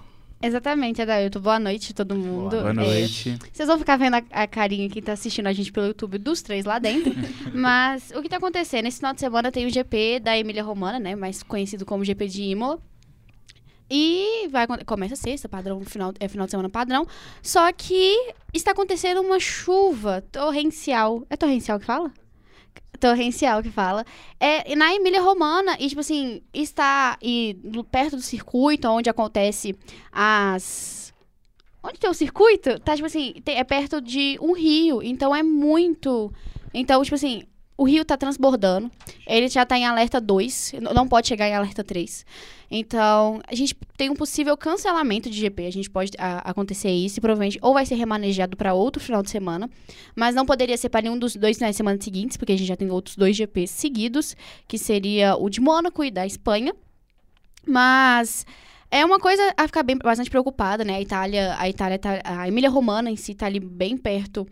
Exatamente, 0.47 1.03
Adailton. 1.03 1.41
Boa 1.41 1.59
noite, 1.59 1.93
todo 1.93 2.15
mundo. 2.15 2.51
Boa 2.51 2.73
noite. 2.73 3.31
É, 3.31 3.49
vocês 3.53 3.67
vão 3.67 3.77
ficar 3.77 3.97
vendo 3.97 4.15
a, 4.15 4.23
a 4.31 4.47
carinha 4.47 4.89
que 4.89 5.03
tá 5.03 5.15
assistindo 5.15 5.49
a 5.49 5.53
gente 5.53 5.73
pelo 5.73 5.89
YouTube 5.89 6.17
dos 6.19 6.41
três 6.41 6.65
lá 6.65 6.79
dentro. 6.79 7.13
Mas 7.53 8.13
o 8.15 8.23
que 8.23 8.29
tá 8.29 8.37
acontecendo? 8.37 8.87
Esse 8.87 8.99
final 8.99 9.13
de 9.13 9.19
semana 9.19 9.51
tem 9.51 9.67
o 9.67 9.71
GP 9.71 10.21
da 10.21 10.39
Emília 10.39 10.63
Romana, 10.63 11.01
né? 11.01 11.17
Mais 11.17 11.43
conhecido 11.43 11.85
como 11.85 12.05
GP 12.05 12.29
de 12.29 12.43
Imola. 12.45 12.79
E 13.91 14.47
vai 14.53 14.69
começa 14.85 15.17
sexta, 15.17 15.49
padrão, 15.49 15.81
final, 15.81 16.15
é 16.21 16.29
final 16.29 16.47
de 16.47 16.53
semana 16.53 16.69
padrão. 16.69 17.09
Só 17.43 17.73
que 17.73 18.15
está 18.55 18.71
acontecendo 18.71 19.21
uma 19.21 19.41
chuva 19.41 20.23
torrencial. 20.31 21.27
É 21.29 21.37
torrencial 21.37 21.81
que 21.81 21.87
fala? 21.87 22.13
Torrencial 22.97 23.63
que 23.63 23.71
fala. 23.71 24.05
É 24.39 24.75
na 24.75 24.95
Emília 24.95 25.21
Romana, 25.21 25.77
e 25.79 25.89
tipo 25.89 26.01
assim, 26.01 26.43
está 26.53 27.19
e, 27.23 27.57
perto 27.91 28.17
do 28.17 28.23
circuito 28.23 28.89
onde 28.89 29.11
acontece 29.11 29.77
as. 30.13 31.15
Onde 31.83 31.99
tem 31.99 32.11
o 32.11 32.15
circuito? 32.15 32.81
Tá, 32.81 32.95
tipo 32.95 33.07
assim, 33.07 33.35
tem, 33.45 33.59
é 33.59 33.65
perto 33.65 34.01
de 34.01 34.39
um 34.41 34.53
rio. 34.53 35.03
Então 35.03 35.35
é 35.35 35.43
muito. 35.43 36.33
Então, 36.75 37.03
tipo 37.03 37.15
assim, 37.15 37.45
o 37.77 37.85
rio 37.85 38.05
tá 38.05 38.17
transbordando. 38.17 38.91
Ele 39.27 39.49
já 39.49 39.67
tá 39.67 39.77
em 39.77 39.85
alerta 39.85 40.21
2, 40.21 40.75
não 40.95 41.07
pode 41.07 41.29
chegar 41.29 41.49
em 41.49 41.55
alerta 41.55 41.85
3. 41.85 42.25
Então, 42.71 43.41
a 43.47 43.55
gente 43.55 43.77
tem 43.97 44.11
um 44.11 44.15
possível 44.15 44.57
cancelamento 44.57 45.31
de 45.31 45.39
GP. 45.39 45.67
A 45.67 45.73
gente 45.73 45.91
pode 45.91 46.13
a, 46.19 46.39
acontecer 46.51 46.91
isso 46.91 47.19
e 47.19 47.21
provavelmente 47.21 47.59
ou 47.61 47.75
vai 47.75 47.85
ser 47.85 47.95
remanejado 47.95 48.57
para 48.57 48.75
outro 48.75 49.03
final 49.03 49.23
de 49.23 49.31
semana, 49.31 49.71
mas 50.15 50.35
não 50.35 50.47
poderia 50.47 50.77
ser 50.77 50.89
para 50.89 51.03
nenhum 51.03 51.19
dos 51.19 51.37
dois 51.37 51.57
finais 51.57 51.75
de 51.75 51.77
semana 51.77 51.99
seguintes, 52.01 52.37
porque 52.37 52.53
a 52.53 52.57
gente 52.57 52.67
já 52.67 52.77
tem 52.77 52.91
outros 52.91 53.17
dois 53.17 53.37
GPs 53.37 53.71
seguidos, 53.71 54.37
que 54.67 54.79
seria 54.79 55.37
o 55.37 55.49
de 55.49 55.61
Mônaco 55.61 56.03
e 56.03 56.11
da 56.11 56.27
Espanha. 56.27 56.75
Mas 57.67 58.47
é 58.91 59.05
uma 59.05 59.19
coisa 59.19 59.43
a 59.57 59.67
ficar 59.67 59.83
bem, 59.83 59.99
bastante 59.99 60.31
preocupada, 60.31 60.85
né? 60.85 60.95
A 60.95 61.01
Itália, 61.01 61.57
a 61.59 61.69
Itália 61.69 61.99
tá, 61.99 62.21
a 62.25 62.49
Emília 62.49 62.71
Romana 62.71 63.11
em 63.11 63.17
si 63.17 63.35
tá 63.35 63.47
ali 63.47 63.61
bem 63.61 63.97
perto 63.97 64.47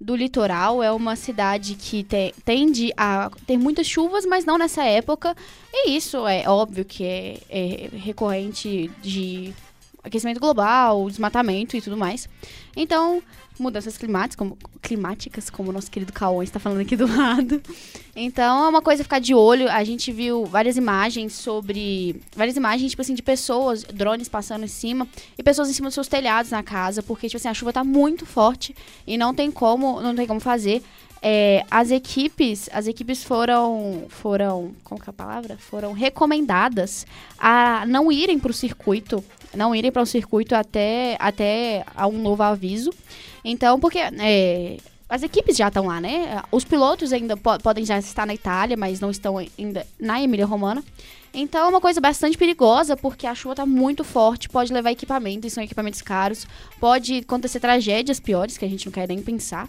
do 0.00 0.14
litoral. 0.14 0.82
É 0.82 0.92
uma 0.92 1.16
cidade 1.16 1.74
que 1.74 2.02
te, 2.02 2.34
tende 2.44 2.92
a 2.96 3.30
ter 3.46 3.56
muitas 3.56 3.86
chuvas, 3.86 4.24
mas 4.26 4.44
não 4.44 4.58
nessa 4.58 4.84
época. 4.84 5.34
E 5.72 5.96
isso 5.96 6.26
é 6.26 6.48
óbvio 6.48 6.84
que 6.84 7.04
é, 7.04 7.38
é 7.48 7.88
recorrente 7.96 8.90
de 9.02 9.52
aquecimento 10.02 10.40
global, 10.40 11.08
desmatamento 11.08 11.76
e 11.76 11.82
tudo 11.82 11.96
mais. 11.96 12.28
Então, 12.76 13.22
mudanças 13.58 13.96
climáticas, 13.96 14.36
como, 14.36 14.58
climáticas, 14.82 15.50
como 15.50 15.70
o 15.70 15.72
nosso 15.72 15.90
querido 15.90 16.12
Cauã 16.12 16.42
está 16.42 16.58
falando 16.58 16.80
aqui 16.80 16.96
do 16.96 17.06
lado. 17.10 17.60
Então, 18.14 18.64
é 18.64 18.68
uma 18.68 18.82
coisa 18.82 19.02
ficar 19.02 19.18
de 19.18 19.34
olho. 19.34 19.70
A 19.70 19.84
gente 19.84 20.12
viu 20.12 20.46
várias 20.46 20.76
imagens 20.76 21.34
sobre. 21.34 22.20
Várias 22.34 22.56
imagens, 22.56 22.90
tipo 22.90 23.02
assim, 23.02 23.14
de 23.14 23.22
pessoas, 23.22 23.82
drones 23.84 24.28
passando 24.28 24.64
em 24.64 24.68
cima, 24.68 25.06
e 25.36 25.42
pessoas 25.42 25.68
em 25.68 25.72
cima 25.72 25.88
dos 25.88 25.94
seus 25.94 26.08
telhados 26.08 26.50
na 26.50 26.62
casa, 26.62 27.02
porque, 27.02 27.28
tipo 27.28 27.36
assim, 27.36 27.48
a 27.48 27.54
chuva 27.54 27.70
está 27.70 27.84
muito 27.84 28.24
forte 28.24 28.74
e 29.06 29.18
não 29.18 29.34
tem 29.34 29.50
como, 29.50 30.00
não 30.00 30.14
tem 30.14 30.26
como 30.26 30.40
fazer. 30.40 30.82
É, 31.22 31.64
as 31.70 31.90
equipes, 31.90 32.68
as 32.72 32.86
equipes 32.86 33.24
foram, 33.24 34.04
foram, 34.08 34.72
como 34.84 35.00
que 35.00 35.08
é 35.08 35.10
a 35.10 35.12
palavra? 35.12 35.56
Foram 35.58 35.92
recomendadas 35.92 37.06
a 37.38 37.84
não 37.86 38.12
irem 38.12 38.38
para 38.38 38.50
o 38.50 38.54
circuito, 38.54 39.24
não 39.54 39.74
irem 39.74 39.90
para 39.90 40.02
o 40.02 40.06
circuito 40.06 40.54
até, 40.54 41.16
até 41.18 41.84
a 41.96 42.06
um 42.06 42.20
novo 42.20 42.42
aviso. 42.42 42.92
Então, 43.48 43.78
porque 43.78 44.00
é, 44.00 44.76
as 45.08 45.22
equipes 45.22 45.56
já 45.56 45.68
estão 45.68 45.86
lá, 45.86 46.00
né? 46.00 46.42
Os 46.50 46.64
pilotos 46.64 47.12
ainda 47.12 47.36
po 47.36 47.56
podem 47.60 47.84
já 47.84 47.96
estar 47.96 48.26
na 48.26 48.34
Itália, 48.34 48.76
mas 48.76 48.98
não 48.98 49.08
estão 49.08 49.38
ainda 49.38 49.86
na 50.00 50.20
Emília-Romana. 50.20 50.82
Então 51.32 51.66
é 51.66 51.68
uma 51.68 51.80
coisa 51.80 52.00
bastante 52.00 52.36
perigosa, 52.36 52.96
porque 52.96 53.24
a 53.24 53.36
chuva 53.36 53.52
está 53.52 53.64
muito 53.64 54.02
forte, 54.02 54.48
pode 54.48 54.72
levar 54.72 54.90
equipamentos, 54.90 55.52
são 55.52 55.62
equipamentos 55.62 56.02
caros, 56.02 56.44
pode 56.80 57.18
acontecer 57.18 57.60
tragédias 57.60 58.18
piores 58.18 58.58
que 58.58 58.64
a 58.64 58.68
gente 58.68 58.84
não 58.86 58.92
quer 58.92 59.06
nem 59.06 59.22
pensar. 59.22 59.68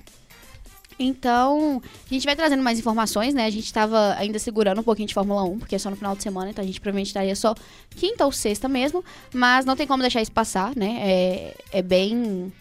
Então, 0.98 1.80
a 2.10 2.12
gente 2.12 2.26
vai 2.26 2.36
trazendo 2.36 2.64
mais 2.64 2.80
informações, 2.80 3.32
né? 3.36 3.46
A 3.46 3.52
gente 3.52 3.66
estava 3.66 4.16
ainda 4.18 4.40
segurando 4.40 4.82
um 4.82 4.84
pouquinho 4.84 5.08
de 5.08 5.14
Fórmula 5.14 5.44
1, 5.44 5.60
porque 5.60 5.76
é 5.76 5.78
só 5.78 5.92
no 5.92 5.96
final 5.96 6.16
de 6.16 6.24
semana, 6.24 6.50
então 6.50 6.64
a 6.64 6.66
gente 6.66 6.82
provavelmente 6.82 7.08
estaria 7.08 7.36
só 7.36 7.54
quinta 7.96 8.26
ou 8.26 8.32
sexta 8.32 8.68
mesmo, 8.68 9.06
mas 9.32 9.66
não 9.66 9.76
tem 9.76 9.86
como 9.86 10.02
deixar 10.02 10.24
isso 10.24 10.32
passar, 10.32 10.76
né? 10.76 10.98
É, 11.00 11.56
é 11.74 11.82
bem. 11.84 12.52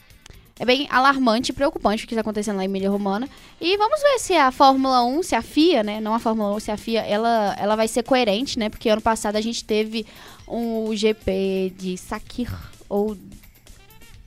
É 0.58 0.64
bem 0.64 0.86
alarmante 0.90 1.50
e 1.50 1.54
preocupante 1.54 2.04
o 2.04 2.08
que 2.08 2.14
está 2.14 2.22
acontecendo 2.22 2.56
lá 2.56 2.62
em 2.62 2.66
Emília 2.66 2.88
Romana. 2.88 3.28
E 3.60 3.76
vamos 3.76 4.00
ver 4.00 4.18
se 4.18 4.34
a 4.34 4.50
Fórmula 4.50 5.04
1, 5.04 5.22
se 5.22 5.34
a 5.34 5.42
FIA, 5.42 5.82
né? 5.82 6.00
Não 6.00 6.14
a 6.14 6.18
Fórmula 6.18 6.54
1, 6.56 6.60
se 6.60 6.70
a 6.70 6.76
FIA, 6.78 7.02
ela, 7.02 7.54
ela 7.58 7.76
vai 7.76 7.86
ser 7.86 8.02
coerente, 8.02 8.58
né? 8.58 8.70
Porque 8.70 8.88
ano 8.88 9.02
passado 9.02 9.36
a 9.36 9.40
gente 9.40 9.62
teve 9.62 10.06
um 10.48 10.96
GP 10.96 11.74
de 11.76 11.98
Sakir, 11.98 12.50
ou 12.88 13.16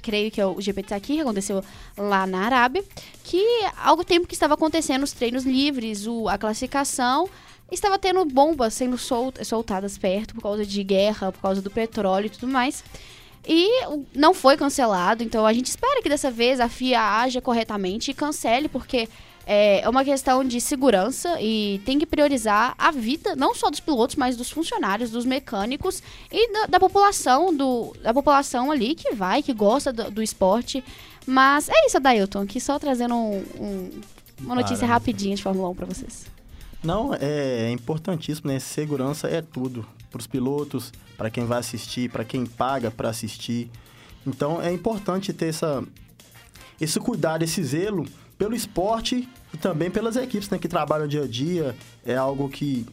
creio 0.03 0.29
que 0.29 0.39
é 0.39 0.45
o 0.45 0.61
GP 0.61 0.83
de 0.83 0.89
Sakir, 0.89 1.15
que 1.15 1.21
aconteceu 1.21 1.63
lá 1.97 2.27
na 2.27 2.41
Arábia, 2.41 2.83
que 3.23 3.43
ao 3.83 4.03
tempo 4.03 4.27
que 4.27 4.35
estava 4.35 4.53
acontecendo 4.53 5.01
os 5.01 5.11
treinos 5.11 5.45
livres, 5.45 6.05
o, 6.05 6.27
a 6.29 6.37
classificação, 6.37 7.27
estava 7.71 7.97
tendo 7.97 8.23
bombas 8.25 8.75
sendo 8.75 8.97
solt, 8.99 9.43
soltadas 9.43 9.97
perto 9.97 10.35
por 10.35 10.41
causa 10.41 10.65
de 10.65 10.83
guerra, 10.83 11.31
por 11.31 11.41
causa 11.41 11.61
do 11.61 11.71
petróleo 11.71 12.27
e 12.27 12.29
tudo 12.29 12.47
mais. 12.47 12.83
E 13.47 13.67
não 14.13 14.33
foi 14.33 14.55
cancelado, 14.57 15.23
então 15.23 15.45
a 15.45 15.53
gente 15.53 15.67
espera 15.67 16.01
que 16.01 16.09
dessa 16.09 16.29
vez 16.29 16.59
a 16.59 16.69
FIA 16.69 17.01
haja 17.01 17.41
corretamente 17.41 18.11
e 18.11 18.13
cancele, 18.13 18.67
porque 18.67 19.07
é 19.51 19.89
uma 19.89 20.05
questão 20.05 20.43
de 20.43 20.61
segurança 20.61 21.41
e 21.41 21.81
tem 21.83 21.97
que 21.97 22.05
priorizar 22.05 22.75
a 22.77 22.91
vida 22.91 23.35
não 23.35 23.55
só 23.55 23.71
dos 23.71 23.79
pilotos, 23.79 24.15
mas 24.15 24.37
dos 24.37 24.51
funcionários, 24.51 25.09
dos 25.09 25.25
mecânicos 25.25 26.03
e 26.31 26.53
da, 26.53 26.65
da 26.67 26.79
população, 26.79 27.51
do, 27.51 27.91
da 28.03 28.13
população 28.13 28.69
ali 28.69 28.93
que 28.93 29.15
vai, 29.15 29.41
que 29.41 29.51
gosta 29.51 29.91
do, 29.91 30.11
do 30.11 30.21
esporte. 30.21 30.83
Mas 31.25 31.67
é 31.67 31.87
isso, 31.87 31.99
Dailton, 31.99 32.41
aqui 32.41 32.61
só 32.61 32.77
trazendo 32.77 33.15
um, 33.15 33.43
um, 33.59 33.89
uma 34.41 34.53
notícia 34.53 34.85
Para. 34.85 34.93
rapidinha 34.93 35.35
de 35.35 35.41
Fórmula 35.41 35.69
1 35.69 35.75
para 35.75 35.85
vocês. 35.87 36.27
Não, 36.83 37.11
é, 37.15 37.69
é 37.69 37.71
importantíssimo, 37.71 38.51
né? 38.51 38.59
Segurança 38.59 39.27
é 39.27 39.41
tudo. 39.41 39.83
Para 40.09 40.19
os 40.19 40.27
pilotos, 40.27 40.91
para 41.17 41.29
quem 41.29 41.45
vai 41.45 41.59
assistir, 41.59 42.09
para 42.09 42.23
quem 42.23 42.45
paga 42.45 42.89
para 42.89 43.09
assistir. 43.09 43.69
Então 44.25 44.61
é 44.61 44.71
importante 44.71 45.33
ter 45.33 45.47
essa, 45.47 45.83
esse 46.79 46.99
cuidado, 46.99 47.43
esse 47.43 47.63
zelo 47.63 48.05
pelo 48.37 48.55
esporte 48.55 49.27
e 49.53 49.57
também 49.57 49.91
pelas 49.91 50.15
equipes 50.15 50.49
né, 50.49 50.57
que 50.57 50.67
trabalham 50.67 51.07
dia 51.07 51.23
a 51.23 51.27
dia. 51.27 51.75
É 52.05 52.15
algo 52.15 52.47
que 52.49 52.85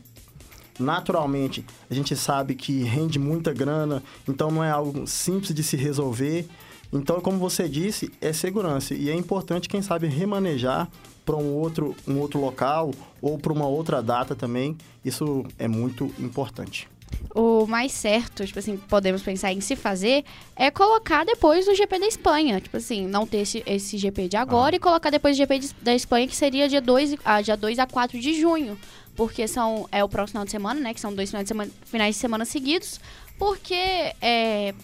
naturalmente 0.78 1.64
a 1.88 1.94
gente 1.94 2.16
sabe 2.16 2.54
que 2.54 2.82
rende 2.82 3.18
muita 3.18 3.52
grana, 3.52 4.02
então 4.28 4.50
não 4.50 4.62
é 4.62 4.70
algo 4.70 5.06
simples 5.06 5.54
de 5.54 5.62
se 5.62 5.76
resolver. 5.76 6.46
Então, 6.92 7.20
como 7.20 7.38
você 7.38 7.68
disse, 7.68 8.12
é 8.20 8.32
segurança 8.32 8.94
e 8.94 9.10
é 9.10 9.14
importante 9.14 9.68
quem 9.68 9.82
sabe 9.82 10.06
remanejar 10.06 10.88
para 11.24 11.36
um 11.36 11.52
outro, 11.54 11.96
um 12.06 12.18
outro 12.18 12.40
local 12.40 12.92
ou 13.20 13.38
para 13.38 13.52
uma 13.52 13.66
outra 13.66 14.02
data 14.02 14.34
também. 14.34 14.76
Isso 15.04 15.44
é 15.58 15.66
muito 15.66 16.12
importante 16.18 16.88
o 17.34 17.66
mais 17.66 17.92
certo, 17.92 18.46
tipo 18.46 18.58
assim, 18.58 18.76
podemos 18.76 19.22
pensar 19.22 19.52
em 19.52 19.60
se 19.60 19.76
fazer, 19.76 20.24
é 20.56 20.70
colocar 20.70 21.24
depois 21.24 21.68
o 21.68 21.74
GP 21.74 21.98
da 21.98 22.06
Espanha. 22.06 22.60
Tipo 22.60 22.78
assim, 22.78 23.06
não 23.06 23.26
ter 23.26 23.38
esse, 23.38 23.62
esse 23.66 23.98
GP 23.98 24.28
de 24.28 24.36
agora 24.36 24.74
ah. 24.74 24.78
e 24.78 24.80
colocar 24.80 25.10
depois 25.10 25.36
o 25.36 25.38
GP 25.38 25.58
de, 25.58 25.74
da 25.82 25.94
Espanha, 25.94 26.26
que 26.26 26.34
seria 26.34 26.66
dia 26.66 26.80
2, 26.80 27.16
ah, 27.24 27.42
dia 27.42 27.56
2 27.56 27.78
a 27.78 27.86
4 27.86 28.18
de 28.18 28.40
junho. 28.40 28.78
Porque 29.14 29.46
são, 29.46 29.86
é 29.92 30.02
o 30.02 30.08
próximo 30.08 30.32
final 30.32 30.44
de 30.44 30.50
semana, 30.50 30.80
né? 30.80 30.94
Que 30.94 31.00
são 31.00 31.14
dois 31.14 31.30
finais 31.30 31.44
de 31.44 31.48
semana, 31.48 31.70
finais 31.84 32.14
de 32.14 32.20
semana 32.20 32.44
seguidos. 32.44 33.00
Porque 33.38 33.74
é. 34.20 34.74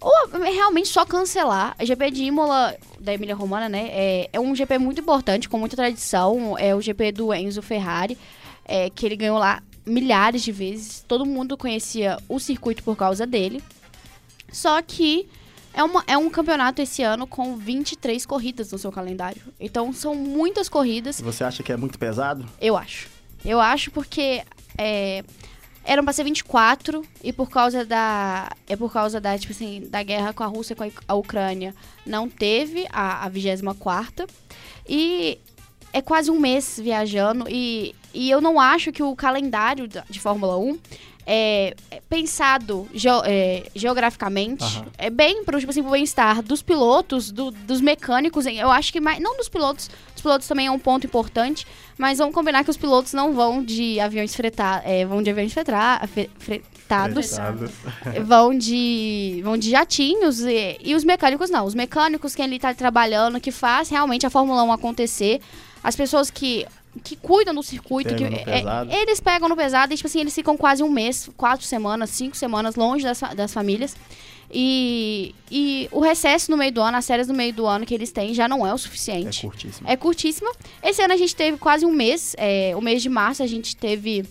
Ou 0.00 0.12
realmente 0.42 0.88
só 0.88 1.04
cancelar. 1.06 1.74
A 1.78 1.84
GP 1.84 2.10
de 2.10 2.24
Imola, 2.24 2.76
da 3.00 3.14
Emília 3.14 3.34
Romana, 3.34 3.68
né? 3.68 3.88
É, 3.90 4.30
é 4.34 4.40
um 4.40 4.54
GP 4.54 4.78
muito 4.78 5.00
importante, 5.00 5.48
com 5.48 5.58
muita 5.58 5.76
tradição. 5.76 6.58
É 6.58 6.74
o 6.74 6.80
GP 6.80 7.12
do 7.12 7.32
Enzo 7.32 7.62
Ferrari. 7.62 8.18
É, 8.66 8.88
que 8.88 9.04
ele 9.04 9.16
ganhou 9.16 9.38
lá 9.38 9.62
milhares 9.86 10.42
de 10.42 10.52
vezes. 10.52 11.04
Todo 11.06 11.26
mundo 11.26 11.56
conhecia 11.56 12.18
o 12.28 12.38
circuito 12.38 12.82
por 12.82 12.96
causa 12.96 13.26
dele. 13.26 13.62
Só 14.52 14.80
que 14.80 15.28
é, 15.72 15.82
uma, 15.82 16.04
é 16.06 16.16
um 16.16 16.30
campeonato 16.30 16.80
esse 16.80 17.02
ano 17.02 17.26
com 17.26 17.56
23 17.56 18.24
corridas 18.24 18.70
no 18.70 18.78
seu 18.78 18.92
calendário. 18.92 19.42
Então 19.58 19.92
são 19.92 20.14
muitas 20.14 20.68
corridas. 20.68 21.20
Você 21.20 21.44
acha 21.44 21.62
que 21.62 21.72
é 21.72 21.76
muito 21.76 21.98
pesado? 21.98 22.46
Eu 22.60 22.76
acho. 22.76 23.08
Eu 23.44 23.60
acho 23.60 23.90
porque 23.90 24.42
é, 24.78 25.24
eram 25.84 26.04
para 26.04 26.12
ser 26.12 26.24
24 26.24 27.04
e 27.22 27.32
por 27.32 27.50
causa 27.50 27.84
da 27.84 28.50
é 28.66 28.76
por 28.76 28.92
causa 28.92 29.20
da 29.20 29.36
tipo 29.38 29.52
assim 29.52 29.86
da 29.90 30.02
guerra 30.02 30.32
com 30.32 30.42
a 30.42 30.46
Rússia 30.46 30.74
com 30.74 30.90
a, 31.06 31.14
Ucrânia 31.14 31.74
não 32.06 32.28
teve 32.28 32.86
a, 32.90 33.24
a 33.24 33.28
24 33.28 34.26
e 34.88 35.38
é 35.92 36.00
quase 36.00 36.30
um 36.30 36.40
mês 36.40 36.80
viajando 36.82 37.44
e, 37.48 37.94
e 38.14 38.30
eu 38.30 38.40
não 38.40 38.60
acho 38.60 38.92
que 38.92 39.02
o 39.02 39.14
calendário 39.16 39.88
de 39.88 40.20
Fórmula 40.20 40.56
1 40.56 40.78
é, 41.26 41.74
é 41.90 42.00
pensado 42.08 42.86
é, 43.24 43.64
geograficamente 43.74 44.64
uhum. 44.64 44.84
é 44.98 45.08
bem 45.08 45.42
para 45.44 45.58
tipo 45.58 45.70
assim, 45.70 45.80
o 45.80 45.90
bem-estar 45.90 46.42
dos 46.42 46.62
pilotos, 46.62 47.30
do, 47.32 47.50
dos 47.50 47.80
mecânicos. 47.80 48.46
Eu 48.46 48.70
acho 48.70 48.92
que 48.92 49.00
mais, 49.00 49.20
não 49.20 49.36
dos 49.36 49.48
pilotos, 49.48 49.90
os 50.14 50.22
pilotos 50.22 50.46
também 50.46 50.66
é 50.66 50.70
um 50.70 50.78
ponto 50.78 51.06
importante, 51.06 51.66
mas 51.96 52.18
vamos 52.18 52.34
combinar 52.34 52.62
que 52.64 52.70
os 52.70 52.76
pilotos 52.76 53.12
não 53.12 53.32
vão 53.32 53.62
de 53.62 53.98
aviões 54.00 54.34
fretados, 54.34 54.86
é, 54.86 55.04
vão 55.04 55.22
de 55.22 55.30
aviões 55.30 55.52
fretar, 55.52 56.06
fretados, 56.38 57.36
vão 58.24 58.56
de 58.56 59.40
vão 59.42 59.56
de 59.56 59.70
jatinhos 59.70 60.40
e, 60.40 60.78
e, 60.82 60.94
os 60.94 61.04
mecânicos 61.04 61.48
não. 61.48 61.64
Os 61.64 61.74
mecânicos 61.74 62.34
quem 62.34 62.44
ali 62.44 62.56
está 62.56 62.74
trabalhando, 62.74 63.40
que 63.40 63.50
faz 63.50 63.88
realmente 63.88 64.26
a 64.26 64.30
Fórmula 64.30 64.62
1 64.62 64.72
acontecer 64.72 65.40
as 65.82 65.96
pessoas 65.96 66.30
que 66.30 66.66
que 67.02 67.16
cuidam 67.16 67.54
do 67.54 67.62
circuito, 67.62 68.14
que, 68.14 68.24
é, 68.24 68.62
eles 69.02 69.20
pegam 69.20 69.48
no 69.48 69.56
pesado 69.56 69.92
e, 69.92 69.96
tipo 69.96 70.06
assim, 70.06 70.20
eles 70.20 70.34
ficam 70.34 70.56
quase 70.56 70.82
um 70.82 70.90
mês, 70.90 71.28
quatro 71.36 71.66
semanas, 71.66 72.10
cinco 72.10 72.36
semanas 72.36 72.76
longe 72.76 73.04
das, 73.04 73.20
das 73.34 73.52
famílias. 73.52 73.96
E, 74.52 75.34
e 75.50 75.88
o 75.90 76.00
recesso 76.00 76.50
no 76.50 76.56
meio 76.56 76.70
do 76.70 76.80
ano, 76.80 76.96
as 76.96 77.04
séries 77.04 77.26
no 77.26 77.34
meio 77.34 77.52
do 77.52 77.66
ano 77.66 77.84
que 77.84 77.94
eles 77.94 78.12
têm 78.12 78.32
já 78.32 78.46
não 78.46 78.64
é 78.64 78.72
o 78.72 78.78
suficiente. 78.78 79.40
É 79.40 79.48
curtíssimo. 79.48 79.90
É 79.90 79.96
curtíssima. 79.96 80.52
Esse 80.82 81.02
ano 81.02 81.12
a 81.12 81.16
gente 81.16 81.34
teve 81.34 81.58
quase 81.58 81.84
um 81.84 81.92
mês, 81.92 82.36
é, 82.38 82.72
o 82.76 82.80
mês 82.80 83.02
de 83.02 83.08
março 83.08 83.42
a 83.42 83.46
gente 83.46 83.74
teve 83.74 84.24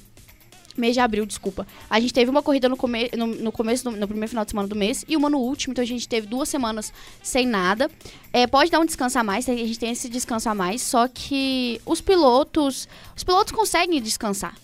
mês 0.77 0.93
de 0.93 0.99
abril, 0.99 1.25
desculpa. 1.25 1.67
A 1.89 1.99
gente 1.99 2.13
teve 2.13 2.29
uma 2.29 2.41
corrida 2.41 2.67
no, 2.67 2.77
come 2.77 3.09
no, 3.15 3.27
no 3.27 3.51
começo, 3.51 3.89
no, 3.89 3.97
no, 3.97 4.07
primeiro 4.07 4.29
final 4.29 4.43
de 4.45 4.51
semana 4.51 4.67
do 4.67 4.75
mês 4.75 5.05
e 5.07 5.15
uma 5.15 5.29
no 5.29 5.37
último, 5.37 5.71
então 5.71 5.83
a 5.83 5.87
gente 5.87 6.07
teve 6.07 6.27
duas 6.27 6.49
semanas 6.49 6.93
sem 7.21 7.45
nada. 7.45 7.89
É, 8.31 8.47
pode 8.47 8.71
dar 8.71 8.79
um 8.79 8.85
descanso 8.85 9.19
a 9.19 9.23
mais, 9.23 9.47
a 9.47 9.55
gente 9.55 9.79
tem 9.79 9.91
esse 9.91 10.09
descanso 10.09 10.49
a 10.49 10.55
mais, 10.55 10.81
só 10.81 11.07
que 11.07 11.79
os 11.85 12.01
pilotos, 12.01 12.87
os 13.15 13.23
pilotos 13.23 13.51
conseguem 13.51 14.01
descansar. 14.01 14.55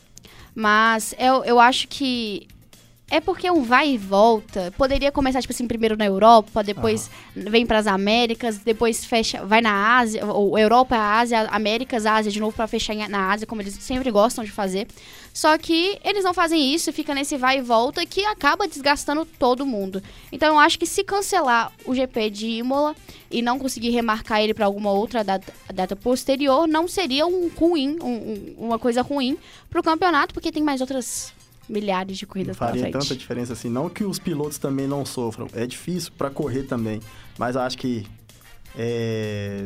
Mas 0.56 1.14
eu, 1.18 1.44
eu 1.44 1.60
acho 1.60 1.88
que 1.88 2.48
é 3.10 3.20
porque 3.20 3.50
um 3.50 3.64
vai 3.64 3.92
e 3.92 3.98
volta. 3.98 4.74
Poderia 4.78 5.12
começar, 5.12 5.42
tipo 5.42 5.54
assim, 5.54 5.68
primeiro 5.68 5.98
na 5.98 6.06
Europa, 6.06 6.64
depois 6.64 7.10
uhum. 7.36 7.44
vem 7.50 7.66
para 7.66 7.80
as 7.80 7.88
Américas, 7.88 8.60
depois 8.60 9.04
fecha, 9.04 9.46
vai 9.46 9.62
na 9.62 9.98
Ásia, 9.98 10.26
ou 10.26 10.58
Europa, 10.58 10.96
Ásia, 10.96 11.48
Américas, 11.50 12.06
Ásia 12.06 12.32
de 12.32 12.40
novo 12.40 12.56
para 12.56 12.68
fechar 12.68 12.96
na 13.10 13.32
Ásia, 13.32 13.48
como 13.48 13.62
eles 13.62 13.74
sempre 13.76 14.12
gostam 14.12 14.44
de 14.44 14.52
fazer. 14.52 14.88
Só 15.34 15.58
que 15.58 16.00
eles 16.04 16.24
não 16.24 16.34
fazem 16.34 16.74
isso, 16.74 16.92
fica 16.92 17.14
nesse 17.14 17.38
vai 17.38 17.60
e 17.60 17.62
volta 17.62 18.06
que 18.06 18.26
acaba 18.26 18.68
desgastando 18.68 19.26
todo 19.26 19.66
mundo. 19.66 20.02
Então 20.32 20.56
eu 20.56 20.60
acho 20.60 20.78
que 20.78 20.86
se 20.86 21.04
cancelar 21.04 21.72
o 21.86 21.96
GP 21.96 22.30
de 22.30 22.48
Imola 22.48 22.96
e 23.32 23.42
não 23.42 23.60
conseguir 23.60 23.90
remarcar 23.92 24.42
ele 24.42 24.54
para 24.54 24.66
alguma 24.66 24.92
outra 24.92 25.24
data, 25.24 25.54
data, 25.74 25.96
posterior, 25.96 26.68
não 26.68 26.88
seria 26.88 27.28
um 27.28 27.48
ruim, 27.50 27.98
um, 28.02 28.56
uma 28.58 28.80
coisa 28.80 29.02
ruim 29.02 29.38
para 29.70 29.80
o 29.80 29.84
campeonato, 29.84 30.34
porque 30.34 30.52
tem 30.52 30.64
mais 30.64 30.82
outras 30.82 31.32
milhares 31.70 32.18
de 32.18 32.26
Não 32.26 32.30
corridas 32.32 32.58
pela 32.58 32.70
faria 32.72 32.92
tanta 32.92 33.16
diferença 33.16 33.54
assim. 33.54 33.70
Não 33.70 33.90
que 33.90 34.04
os 34.04 34.20
pilotos 34.20 34.58
também 34.58 34.88
não 34.88 35.06
sofram. 35.06 35.48
É 35.54 35.66
difícil 35.66 36.12
pra 36.18 36.30
correr 36.30 36.64
também. 36.64 37.00
Mas 37.38 37.56
acho 37.56 37.78
que. 37.78 38.06
É... 38.78 39.66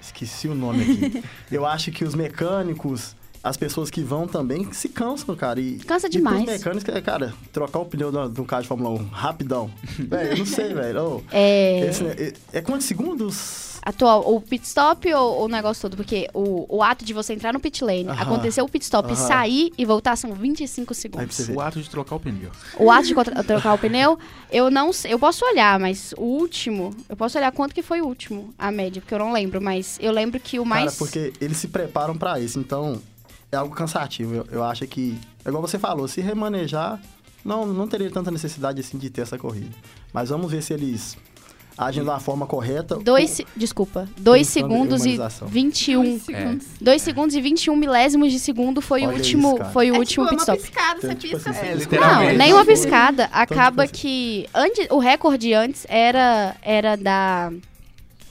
Esqueci 0.00 0.48
o 0.48 0.54
nome 0.54 0.82
aqui. 0.82 1.24
eu 1.50 1.64
acho 1.66 1.90
que 1.90 2.04
os 2.04 2.14
mecânicos, 2.14 3.16
as 3.42 3.56
pessoas 3.56 3.90
que 3.90 4.02
vão 4.02 4.26
também 4.28 4.70
se 4.72 4.88
cansam, 4.88 5.34
cara. 5.34 5.60
E, 5.60 5.78
Cansa 5.78 6.06
E 6.06 6.10
demais. 6.10 6.44
pros 6.44 6.58
mecânicos, 6.58 6.94
é, 6.94 7.00
cara, 7.00 7.34
trocar 7.52 7.78
o 7.80 7.86
pneu 7.86 8.12
do, 8.12 8.28
do 8.28 8.44
carro 8.44 8.62
de 8.62 8.68
Fórmula 8.68 8.90
1 8.90 9.04
rapidão. 9.08 9.70
velho, 9.98 10.30
eu 10.32 10.38
não 10.38 10.46
sei, 10.46 10.74
velho. 10.74 11.02
Ô, 11.02 11.22
É, 11.32 11.86
esse- 11.88 12.04
é, 12.06 12.32
é 12.52 12.60
quantos 12.60 12.86
segundos? 12.86 13.73
Atual, 13.84 14.32
o 14.34 14.40
pit 14.40 14.64
stop 14.66 15.12
ou 15.12 15.44
o 15.44 15.48
negócio 15.48 15.82
todo? 15.82 15.96
Porque 15.96 16.28
o, 16.32 16.76
o 16.78 16.82
ato 16.82 17.04
de 17.04 17.12
você 17.12 17.34
entrar 17.34 17.52
no 17.52 17.60
pit 17.60 17.84
lane, 17.84 18.08
Aham. 18.08 18.22
acontecer 18.22 18.62
o 18.62 18.68
pit 18.68 18.82
stop, 18.84 19.06
Aham. 19.06 19.14
sair 19.16 19.72
e 19.76 19.84
voltar 19.84 20.16
são 20.16 20.32
25 20.32 20.80
Aí 20.80 20.84
pra 20.86 20.94
segundos. 20.94 21.36
você 21.36 21.44
ver. 21.44 21.56
O 21.56 21.60
ato 21.60 21.80
de 21.82 21.90
trocar 21.90 22.16
o 22.16 22.20
pneu. 22.20 22.50
O 22.78 22.90
ato 22.90 23.06
de 23.06 23.14
contra- 23.14 23.44
trocar 23.44 23.74
o 23.74 23.78
pneu, 23.78 24.18
eu 24.50 24.70
não 24.70 24.92
sei. 24.92 25.12
Eu 25.12 25.18
posso 25.18 25.44
olhar, 25.44 25.78
mas 25.78 26.14
o 26.16 26.22
último. 26.22 26.94
Eu 27.08 27.16
posso 27.16 27.36
olhar 27.38 27.52
quanto 27.52 27.74
que 27.74 27.82
foi 27.82 28.00
o 28.00 28.06
último, 28.06 28.54
a 28.58 28.70
média, 28.72 29.02
porque 29.02 29.14
eu 29.14 29.18
não 29.18 29.32
lembro, 29.32 29.60
mas 29.60 29.98
eu 30.00 30.10
lembro 30.12 30.40
que 30.40 30.58
o 30.58 30.64
mais. 30.64 30.84
Cara, 30.84 30.96
porque 30.98 31.32
eles 31.40 31.56
se 31.58 31.68
preparam 31.68 32.16
pra 32.16 32.40
isso, 32.40 32.58
então 32.58 33.00
é 33.52 33.56
algo 33.56 33.74
cansativo. 33.74 34.34
Eu, 34.34 34.46
eu 34.50 34.64
acho 34.64 34.86
que, 34.86 35.18
é 35.44 35.48
igual 35.48 35.60
você 35.60 35.78
falou, 35.78 36.08
se 36.08 36.20
remanejar, 36.20 37.00
não, 37.44 37.66
não 37.66 37.86
teria 37.86 38.10
tanta 38.10 38.30
necessidade 38.30 38.80
assim 38.80 38.96
de 38.96 39.10
ter 39.10 39.20
essa 39.20 39.36
corrida. 39.38 39.74
Mas 40.12 40.30
vamos 40.30 40.50
ver 40.50 40.62
se 40.62 40.72
eles 40.72 41.16
agem 41.76 42.04
da 42.04 42.18
forma 42.18 42.46
correta. 42.46 42.96
Dois, 42.96 43.30
se- 43.30 43.46
desculpa, 43.56 44.08
2 44.18 44.46
Pensando 44.46 44.66
em 44.66 44.70
segundos 44.74 45.00
e 45.00 45.08
humanização. 45.08 45.48
21. 45.48 46.02
Dois 46.02 46.22
segundos. 46.22 46.66
2 46.80 47.02
segundos 47.02 47.36
e 47.36 47.40
21 47.40 47.76
milésimos 47.76 48.32
de 48.32 48.38
segundo 48.38 48.80
foi 48.80 49.02
o 49.02 49.08
Olha 49.08 49.16
último, 49.16 49.54
isso, 49.56 49.64
foi 49.72 49.90
o 49.90 49.94
É 49.96 49.98
último 49.98 50.26
tipo 50.26 50.36
pit 50.38 50.50
uma 50.50 50.56
stop. 50.56 50.62
piscada, 50.70 50.98
Então, 51.02 51.14
tipo 51.14 51.34
pisca 51.36 51.50
assim. 51.50 51.66
É, 51.96 51.98
Não, 52.00 52.38
nem 52.38 52.52
uma 52.52 52.64
piscada. 52.64 53.24
Acaba 53.32 53.86
tipo 53.86 53.98
que 53.98 54.46
antes, 54.54 54.86
o 54.90 54.98
recorde 54.98 55.52
antes 55.52 55.86
era 55.88 56.54
era 56.62 56.96
da 56.96 57.52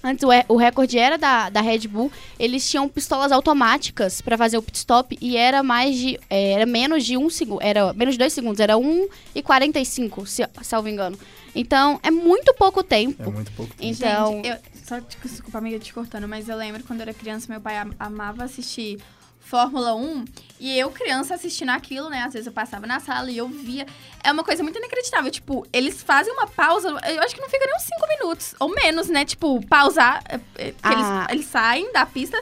Antes 0.03 0.23
o, 0.23 0.29
re- 0.29 0.45
o 0.49 0.57
recorde 0.57 0.99
era 0.99 1.17
da, 1.17 1.49
da 1.49 1.61
Red 1.61 1.87
Bull, 1.87 2.11
eles 2.37 2.69
tinham 2.69 2.89
pistolas 2.89 3.31
automáticas 3.31 4.19
pra 4.21 4.37
fazer 4.37 4.57
o 4.57 4.61
pit 4.61 4.77
stop 4.77 5.17
e 5.21 5.37
era 5.37 5.63
mais 5.63 5.95
de 5.95 6.19
é, 6.29 6.51
era 6.53 6.65
menos 6.65 7.05
de 7.05 7.15
um 7.15 7.29
segundo, 7.29 7.61
era 7.63 7.93
menos 7.93 8.15
de 8.15 8.19
dois 8.19 8.33
segundos, 8.33 8.59
era 8.59 8.77
1 8.77 9.07
e 9.33 9.41
45, 9.41 10.25
se 10.25 10.45
salvo 10.61 10.89
engano. 10.89 11.17
Então, 11.55 11.99
é 12.03 12.09
muito 12.11 12.53
pouco 12.55 12.83
tempo. 12.83 13.21
É 13.23 13.27
muito 13.27 13.51
pouco. 13.53 13.71
tempo. 13.75 13.83
Então, 13.83 14.33
Gente, 14.43 14.47
eu, 14.49 14.57
só 14.83 14.99
desculpa, 14.99 15.57
amiga, 15.59 15.79
te 15.79 15.93
cortando, 15.93 16.27
mas 16.27 16.49
eu 16.49 16.57
lembro 16.57 16.83
quando 16.83 16.99
eu 16.99 17.03
era 17.03 17.13
criança, 17.13 17.45
meu 17.49 17.61
pai 17.61 17.77
am- 17.77 17.93
amava 17.99 18.43
assistir 18.43 18.99
Fórmula 19.43 19.93
1 19.95 20.25
e 20.59 20.79
eu, 20.79 20.89
criança, 20.89 21.35
assistindo 21.35 21.69
aquilo, 21.69 22.09
né? 22.09 22.23
Às 22.23 22.33
vezes 22.33 22.47
eu 22.47 22.53
passava 22.53 22.87
na 22.87 22.99
sala 22.99 23.29
e 23.29 23.37
eu 23.37 23.47
via. 23.47 23.85
É 24.23 24.31
uma 24.31 24.43
coisa 24.43 24.63
muito 24.63 24.77
inacreditável. 24.79 25.29
Tipo, 25.29 25.67
eles 25.73 26.01
fazem 26.01 26.31
uma 26.33 26.47
pausa, 26.47 26.87
eu 26.89 27.21
acho 27.21 27.35
que 27.35 27.41
não 27.41 27.49
fica 27.49 27.65
nem 27.65 27.75
uns 27.75 27.83
5 27.83 28.07
minutos, 28.07 28.55
ou 28.59 28.69
menos, 28.73 29.07
né? 29.09 29.25
Tipo, 29.25 29.63
pausar, 29.67 30.23
é, 30.29 30.39
é, 30.57 30.73
Ah. 30.81 30.91
eles, 30.93 31.31
eles 31.31 31.45
saem 31.47 31.91
da 31.91 32.05
pista. 32.05 32.41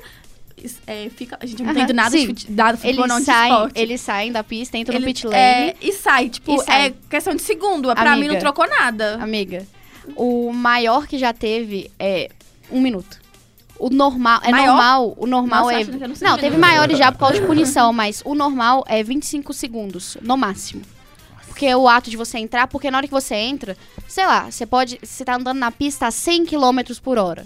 is- 0.63 0.79
É, 0.85 1.09
fica, 1.09 1.37
a 1.41 1.45
gente 1.47 1.63
não 1.63 1.71
Aham, 1.71 1.79
entende 1.79 1.93
nada 1.93 2.11
sim. 2.11 2.19
de 2.19 2.27
futebol, 2.27 2.67
eles 2.83 3.07
não, 3.07 3.19
de 3.19 3.25
saem, 3.25 3.51
esporte. 3.51 3.79
eles 3.81 4.01
saem 4.01 4.31
da 4.31 4.43
pista, 4.43 4.77
entram 4.77 4.99
no 4.99 5.05
Eles- 5.07 5.13
pit 5.19 5.25
lane. 5.27 5.35
é, 5.39 5.75
e 5.81 5.91
sai, 5.91 6.29
tipo, 6.29 6.53
E 6.53 6.59
sai. 6.63 6.85
é 6.87 6.93
questão 7.09 7.33
de 7.33 7.41
segundo. 7.41 7.91
Pra 7.95 8.11
mim 8.11 8.17
Amiga. 8.27 8.33
não 8.33 8.39
trocou 8.39 8.69
nada. 8.69 9.15
Amiga, 9.15 9.65
o 10.15 10.53
maior 10.53 11.07
que 11.07 11.17
já 11.17 11.33
teve 11.33 11.89
é 11.97 12.29
um 12.69 12.79
minuto. 12.79 13.19
O 13.83 13.89
normal, 13.89 14.39
é 14.43 14.51
Maior? 14.51 14.67
normal, 14.67 15.13
o 15.17 15.25
normal 15.25 15.63
Nossa, 15.65 15.73
é... 15.79 15.83
não 15.85 16.07
Não, 16.09 16.15
sabia, 16.15 16.37
teve 16.37 16.57
não. 16.57 16.59
maiores 16.67 16.97
já 16.97 17.11
por 17.11 17.17
causa 17.19 17.39
de 17.39 17.45
punição, 17.47 17.91
mas 17.91 18.21
o 18.23 18.35
normal 18.35 18.83
é 18.87 19.01
25 19.01 19.51
segundos, 19.53 20.17
no 20.21 20.37
máximo. 20.37 20.83
Porque 21.47 21.65
é 21.65 21.75
o 21.75 21.87
ato 21.87 22.09
de 22.09 22.15
você 22.15 22.37
entrar, 22.37 22.67
porque 22.67 22.91
na 22.91 22.97
hora 22.99 23.07
que 23.07 23.13
você 23.13 23.33
entra, 23.35 23.75
sei 24.07 24.25
lá, 24.25 24.51
você 24.51 24.65
pode, 24.65 24.99
você 25.03 25.25
tá 25.25 25.35
andando 25.35 25.57
na 25.57 25.71
pista 25.71 26.05
a 26.07 26.11
100 26.11 26.45
km 26.45 26.79
por 27.03 27.17
hora, 27.17 27.45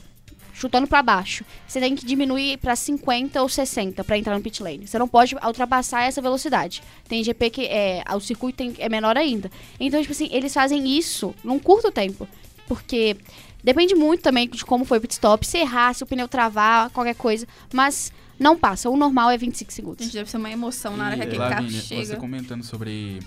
chutando 0.53 0.87
pra 0.87 1.01
baixo. 1.01 1.43
Você 1.67 1.79
tem 1.79 1.95
que 1.95 2.05
diminuir 2.05 2.57
pra 2.57 2.75
50 2.75 3.41
ou 3.41 3.47
60 3.49 4.03
pra 4.03 4.17
entrar 4.17 4.35
no 4.35 4.41
pit 4.41 4.61
lane. 4.61 4.85
Você 4.87 4.99
não 4.99 5.07
pode 5.07 5.35
ultrapassar 5.35 6.03
essa 6.03 6.21
velocidade. 6.21 6.83
Tem 7.07 7.23
GP 7.23 7.49
que 7.49 7.65
é, 7.65 8.03
o 8.13 8.19
circuito 8.19 8.57
tem- 8.57 8.75
é 8.77 8.87
menor 8.89 9.17
ainda. 9.17 9.49
Então, 9.79 9.99
tipo 10.01 10.11
assim, 10.13 10.27
eles 10.31 10.53
fazem 10.53 10.85
isso 10.97 11.33
num 11.43 11.59
curto 11.59 11.91
tempo. 11.91 12.27
Porque 12.67 13.17
depende 13.63 13.95
muito 13.95 14.21
também 14.21 14.49
de 14.49 14.65
como 14.65 14.85
foi 14.85 14.97
o 14.97 15.01
pit 15.01 15.13
stop, 15.13 15.45
se 15.45 15.57
errar, 15.57 15.93
se 15.93 16.03
o 16.03 16.05
pneu 16.05 16.27
travar, 16.27 16.89
qualquer 16.89 17.15
coisa. 17.15 17.47
Mas 17.73 18.11
não 18.39 18.57
passa. 18.57 18.89
O 18.89 18.97
normal 18.97 19.31
é 19.31 19.37
25 19.37 19.71
segundos. 19.71 20.05
Gente, 20.05 20.13
deve 20.13 20.29
ser 20.29 20.37
uma 20.37 20.51
emoção 20.51 20.97
na 20.97 21.05
hora 21.05 21.15
que 21.15 21.21
E, 21.21 21.25
aquele 21.25 21.37
carro 21.37 21.69
chega. 21.69 22.05
Você 22.05 22.15
comentando 22.15 22.63
sobre 22.63 23.19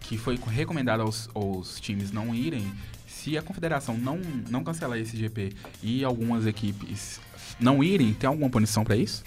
que 0.00 0.16
foi 0.18 0.38
recomendado 0.46 1.00
aos, 1.00 1.28
aos 1.34 1.80
times 1.80 2.12
não 2.12 2.34
irem, 2.34 2.70
se 3.06 3.38
a 3.38 3.42
confederação 3.42 3.96
não, 3.96 4.18
não 4.50 4.62
cancelar 4.64 4.98
esse 4.98 5.16
GP 5.16 5.52
e 5.82 6.04
algumas 6.04 6.46
equipes 6.46 7.20
não 7.58 7.82
irem, 7.82 8.12
tem 8.12 8.28
alguma 8.28 8.50
punição 8.50 8.84
pra 8.84 8.96
isso? 8.96 9.22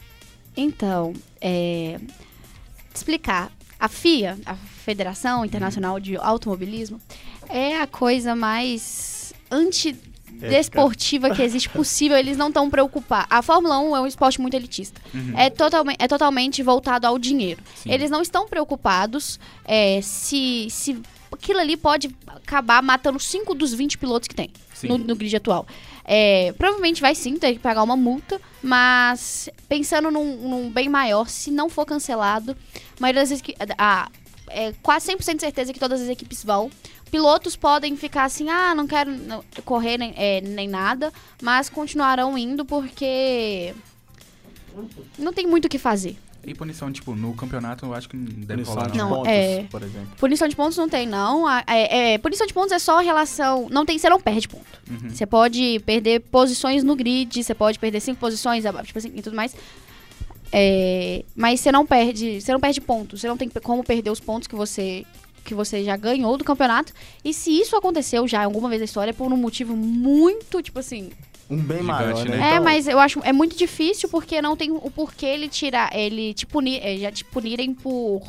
Então, 0.55 1.13
é, 1.41 1.99
explicar. 2.93 3.51
A 3.77 3.89
FIA, 3.89 4.37
a 4.45 4.55
Federação 4.55 5.43
Internacional 5.43 5.99
de 5.99 6.15
Automobilismo, 6.15 6.99
é 7.49 7.81
a 7.81 7.85
coisa 7.85 8.33
mais 8.33 9.14
antidesportiva 9.49 11.29
que 11.29 11.41
existe 11.41 11.69
possível. 11.69 12.17
Eles 12.17 12.37
não 12.37 12.49
estão 12.49 12.69
preocupados. 12.69 13.27
A 13.29 13.41
Fórmula 13.41 13.79
1 13.79 13.95
é 13.95 14.01
um 14.01 14.07
esporte 14.07 14.39
muito 14.41 14.53
elitista. 14.55 15.01
Uhum. 15.13 15.33
É, 15.37 15.49
totalmente, 15.49 15.97
é 15.99 16.07
totalmente 16.07 16.63
voltado 16.63 17.07
ao 17.07 17.17
dinheiro. 17.17 17.61
Sim. 17.75 17.91
Eles 17.91 18.09
não 18.09 18.21
estão 18.21 18.47
preocupados 18.47 19.39
é, 19.63 19.99
se, 20.01 20.67
se 20.69 20.97
aquilo 21.31 21.59
ali 21.59 21.77
pode 21.77 22.15
acabar 22.27 22.81
matando 22.81 23.19
5 23.19 23.53
dos 23.53 23.73
20 23.73 23.97
pilotos 23.97 24.27
que 24.27 24.35
tem 24.35 24.49
no, 24.83 24.97
no 24.97 25.15
grid 25.15 25.35
atual. 25.35 25.65
É, 26.03 26.53
provavelmente 26.53 27.01
vai 27.01 27.15
sim 27.15 27.37
ter 27.37 27.53
que 27.53 27.59
pagar 27.59 27.81
uma 27.81 27.97
multa, 27.97 28.39
mas 28.61 29.49
pensando 29.67 30.11
num, 30.11 30.35
num 30.47 30.69
bem 30.69 30.87
maior, 30.87 31.27
se 31.27 31.49
não 31.49 31.67
for 31.67 31.83
cancelado, 31.83 32.55
a 32.75 33.01
maioria 33.01 33.21
das 33.21 33.29
vezes 33.29 33.41
que. 33.41 33.55
A, 33.77 34.09
é 34.47 34.73
quase 34.83 35.11
100% 35.11 35.35
de 35.35 35.41
certeza 35.41 35.73
que 35.73 35.79
todas 35.79 35.99
as 35.99 36.07
equipes 36.07 36.43
vão. 36.43 36.69
Pilotos 37.11 37.55
podem 37.55 37.95
ficar 37.95 38.25
assim, 38.25 38.49
ah, 38.49 38.73
não 38.75 38.87
quero 38.87 39.11
correr 39.63 39.97
nem, 39.97 40.13
é, 40.17 40.41
nem 40.41 40.67
nada, 40.67 41.13
mas 41.41 41.69
continuarão 41.69 42.37
indo 42.37 42.65
porque 42.65 43.73
não 45.17 45.31
tem 45.31 45.47
muito 45.47 45.65
o 45.65 45.69
que 45.69 45.77
fazer. 45.77 46.17
E 46.43 46.53
punição, 46.53 46.91
tipo, 46.91 47.15
no 47.15 47.33
campeonato 47.33 47.85
eu 47.87 47.93
acho 47.95 48.07
que 48.07 48.15
não 48.15 48.25
deve 48.25 48.63
Punição 48.63 48.73
rolar 48.75 48.89
de 48.91 48.97
não. 48.99 49.09
Pontos, 49.09 49.31
é. 49.31 49.63
por 49.63 49.81
exemplo. 49.81 50.09
Punição 50.17 50.47
de 50.47 50.55
pontos 50.55 50.77
não 50.77 50.87
tem, 50.87 51.07
não. 51.07 51.47
A- 51.47 51.63
É, 51.65 52.13
é, 52.13 52.17
punição 52.19 52.45
de 52.45 52.53
pontos 52.53 52.71
é 52.71 52.77
só 52.77 52.99
relação. 52.99 53.67
Não 53.71 53.83
tem, 53.83 53.97
você 53.97 54.07
não 54.09 54.19
perde 54.21 54.47
ponto. 54.47 54.65
Uhum. 54.89 55.09
Você 55.09 55.25
pode 55.25 55.79
perder 55.87 56.19
posições 56.21 56.83
no 56.83 56.95
grid, 56.95 57.43
você 57.43 57.55
pode 57.55 57.79
perder 57.79 57.99
cinco 57.99 58.19
posições, 58.19 58.63
tipo 58.83 58.99
assim, 58.99 59.11
e 59.15 59.21
tudo 59.23 59.35
mais. 59.35 59.55
É, 60.51 61.25
mas 61.35 61.61
você 61.61 61.71
não 61.71 61.83
perde, 61.83 62.39
você 62.39 62.53
não 62.53 62.59
perde 62.59 62.79
pontos. 62.79 63.21
Você 63.21 63.27
não 63.27 63.37
tem 63.37 63.49
como 63.49 63.83
perder 63.83 64.11
os 64.11 64.19
pontos 64.19 64.47
que 64.47 64.55
você 64.55 65.03
que 65.45 65.53
você 65.55 65.83
já 65.83 65.95
ganhou 65.95 66.35
do 66.37 66.43
campeonato. 66.43 66.91
E 67.23 67.33
se 67.33 67.51
isso 67.51 67.75
aconteceu 67.77 68.27
já 68.27 68.43
alguma 68.43 68.67
vez 68.67 68.81
na 68.81 68.85
história 68.85 69.11
é 69.11 69.13
por 69.13 69.31
um 69.31 69.37
motivo 69.37 69.73
muito, 69.77 70.61
tipo 70.61 70.79
assim, 70.79 71.11
Um 71.49 71.57
bem 71.57 71.77
Gigante, 71.77 71.83
maior, 71.87 72.25
né? 72.25 72.37
né? 72.37 72.43
é, 72.47 72.51
Então, 72.53 72.63
mas 72.63 72.87
eu 72.87 72.99
acho 72.99 73.19
é 73.23 73.31
muito 73.31 73.55
difícil 73.55 74.09
porque 74.09 74.41
não 74.41 74.57
tem 74.57 74.71
o 74.71 74.91
porquê 74.91 75.27
ele 75.27 75.47
tirar, 75.47 75.95
ele 75.95 76.33
te 76.33 76.45
punir, 76.45 76.79
é, 76.83 76.97
já 76.97 77.11
te 77.11 77.23
punirem 77.23 77.73
por 77.73 78.21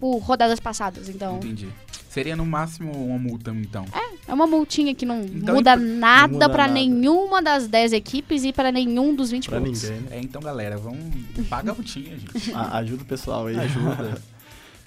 por 0.00 0.18
rodadas 0.18 0.58
passadas. 0.60 1.08
Então, 1.08 1.36
Entendi. 1.36 1.68
Seria 2.10 2.36
no 2.36 2.44
máximo 2.44 2.92
uma 2.92 3.18
multa, 3.18 3.50
então. 3.52 3.84
é 4.28 4.32
uma 4.34 4.46
multinha 4.46 4.94
que 4.94 5.04
não 5.06 5.22
Então, 5.24 5.54
muda 5.54 5.76
por- 5.76 5.82
nada 5.84 6.48
nada. 6.48 6.66
nenhuma 6.68 7.40
das 7.42 7.66
10 7.66 7.92
equipes 7.92 8.44
e 8.44 8.52
pra 8.52 8.70
nenhum 8.70 9.14
dos 9.14 9.30
20 9.30 9.48
Pra 9.48 9.60
pilotos. 9.60 9.82
ninguém, 9.82 10.00
né? 10.02 10.08
É, 10.16 10.20
então, 10.20 10.40
galera, 10.42 10.76
vamos. 10.76 11.00
Paga 11.48 11.72
a 11.72 11.74
multinha, 11.74 12.16
gente. 12.18 12.32
A- 12.54 12.78
ajuda 12.78 13.02
o 13.02 13.06
pessoal 13.06 13.46
aí. 13.46 13.56
Ajuda. 13.58 14.20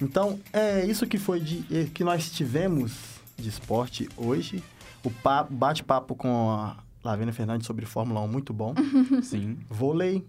Então, 0.02 0.40
é 0.54 0.86
isso 0.86 1.08
que 1.08 1.18
foi 1.18 1.40
de 1.40 1.64
eh, 1.72 1.88
que 1.94 2.04
nós 2.04 2.30
tivemos 2.30 2.94
de 3.38 3.50
esporte 3.50 4.08
hoje. 4.16 4.64
O 5.04 5.10
pa- 5.12 5.48
bate-papo 5.50 6.16
com 6.16 6.50
a 6.52 6.76
Lavina 7.04 7.32
Fernandes 7.32 7.66
sobre 7.66 7.86
Fórmula 7.86 8.22
1 8.22 8.28
muito 8.28 8.54
bom. 8.54 8.74
Sim. 9.24 9.58
Vôlei, 9.70 10.24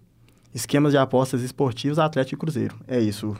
esquemas 0.53 0.91
de 0.93 0.97
apostas 0.97 1.41
esportivos, 1.41 1.99
Atlético 1.99 2.35
e 2.35 2.39
Cruzeiro. 2.39 2.79
É 2.87 2.99
isso. 2.99 3.35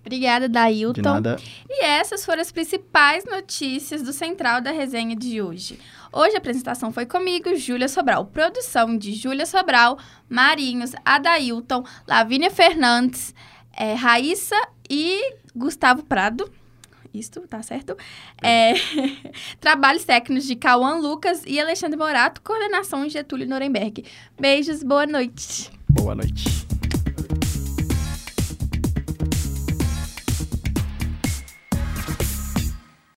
Obrigada, 0.00 0.46
De 0.48 0.52
Dailton. 0.52 1.00
nada. 1.00 1.36
E 1.68 1.82
essas 1.82 2.24
foram 2.26 2.42
as 2.42 2.52
principais 2.52 3.24
notícias 3.24 4.02
do 4.02 4.12
Central 4.12 4.60
da 4.60 4.70
Resenha 4.70 5.16
de 5.16 5.40
hoje. 5.40 5.78
Hoje 6.12 6.34
a 6.34 6.38
apresentação 6.38 6.92
foi 6.92 7.06
comigo, 7.06 7.56
Júlia 7.56 7.88
Sobral. 7.88 8.26
Produção 8.26 8.98
de 8.98 9.14
Júlia 9.14 9.46
Sobral, 9.46 9.98
Marinhos, 10.28 10.92
Adailton, 11.06 11.82
Lavínia 12.06 12.50
Fernandes, 12.50 13.34
eh, 13.74 13.94
Raíssa 13.94 14.54
e 14.88 15.34
Gustavo 15.54 16.02
Prado. 16.02 16.50
Isto, 17.12 17.42
tá 17.42 17.62
certo? 17.62 17.96
É, 18.42 18.74
trabalhos 19.60 20.04
técnicos 20.04 20.46
de 20.46 20.56
Cauã 20.56 20.96
Lucas 20.96 21.44
e 21.46 21.60
Alexandre 21.60 21.96
Morato, 21.96 22.42
coordenação 22.42 23.06
de 23.06 23.12
Getúlio 23.12 23.48
Nuremberg. 23.48 24.04
Beijos, 24.38 24.82
boa 24.82 25.06
noite. 25.06 25.70
Boa 25.88 26.14
noite. 26.16 26.66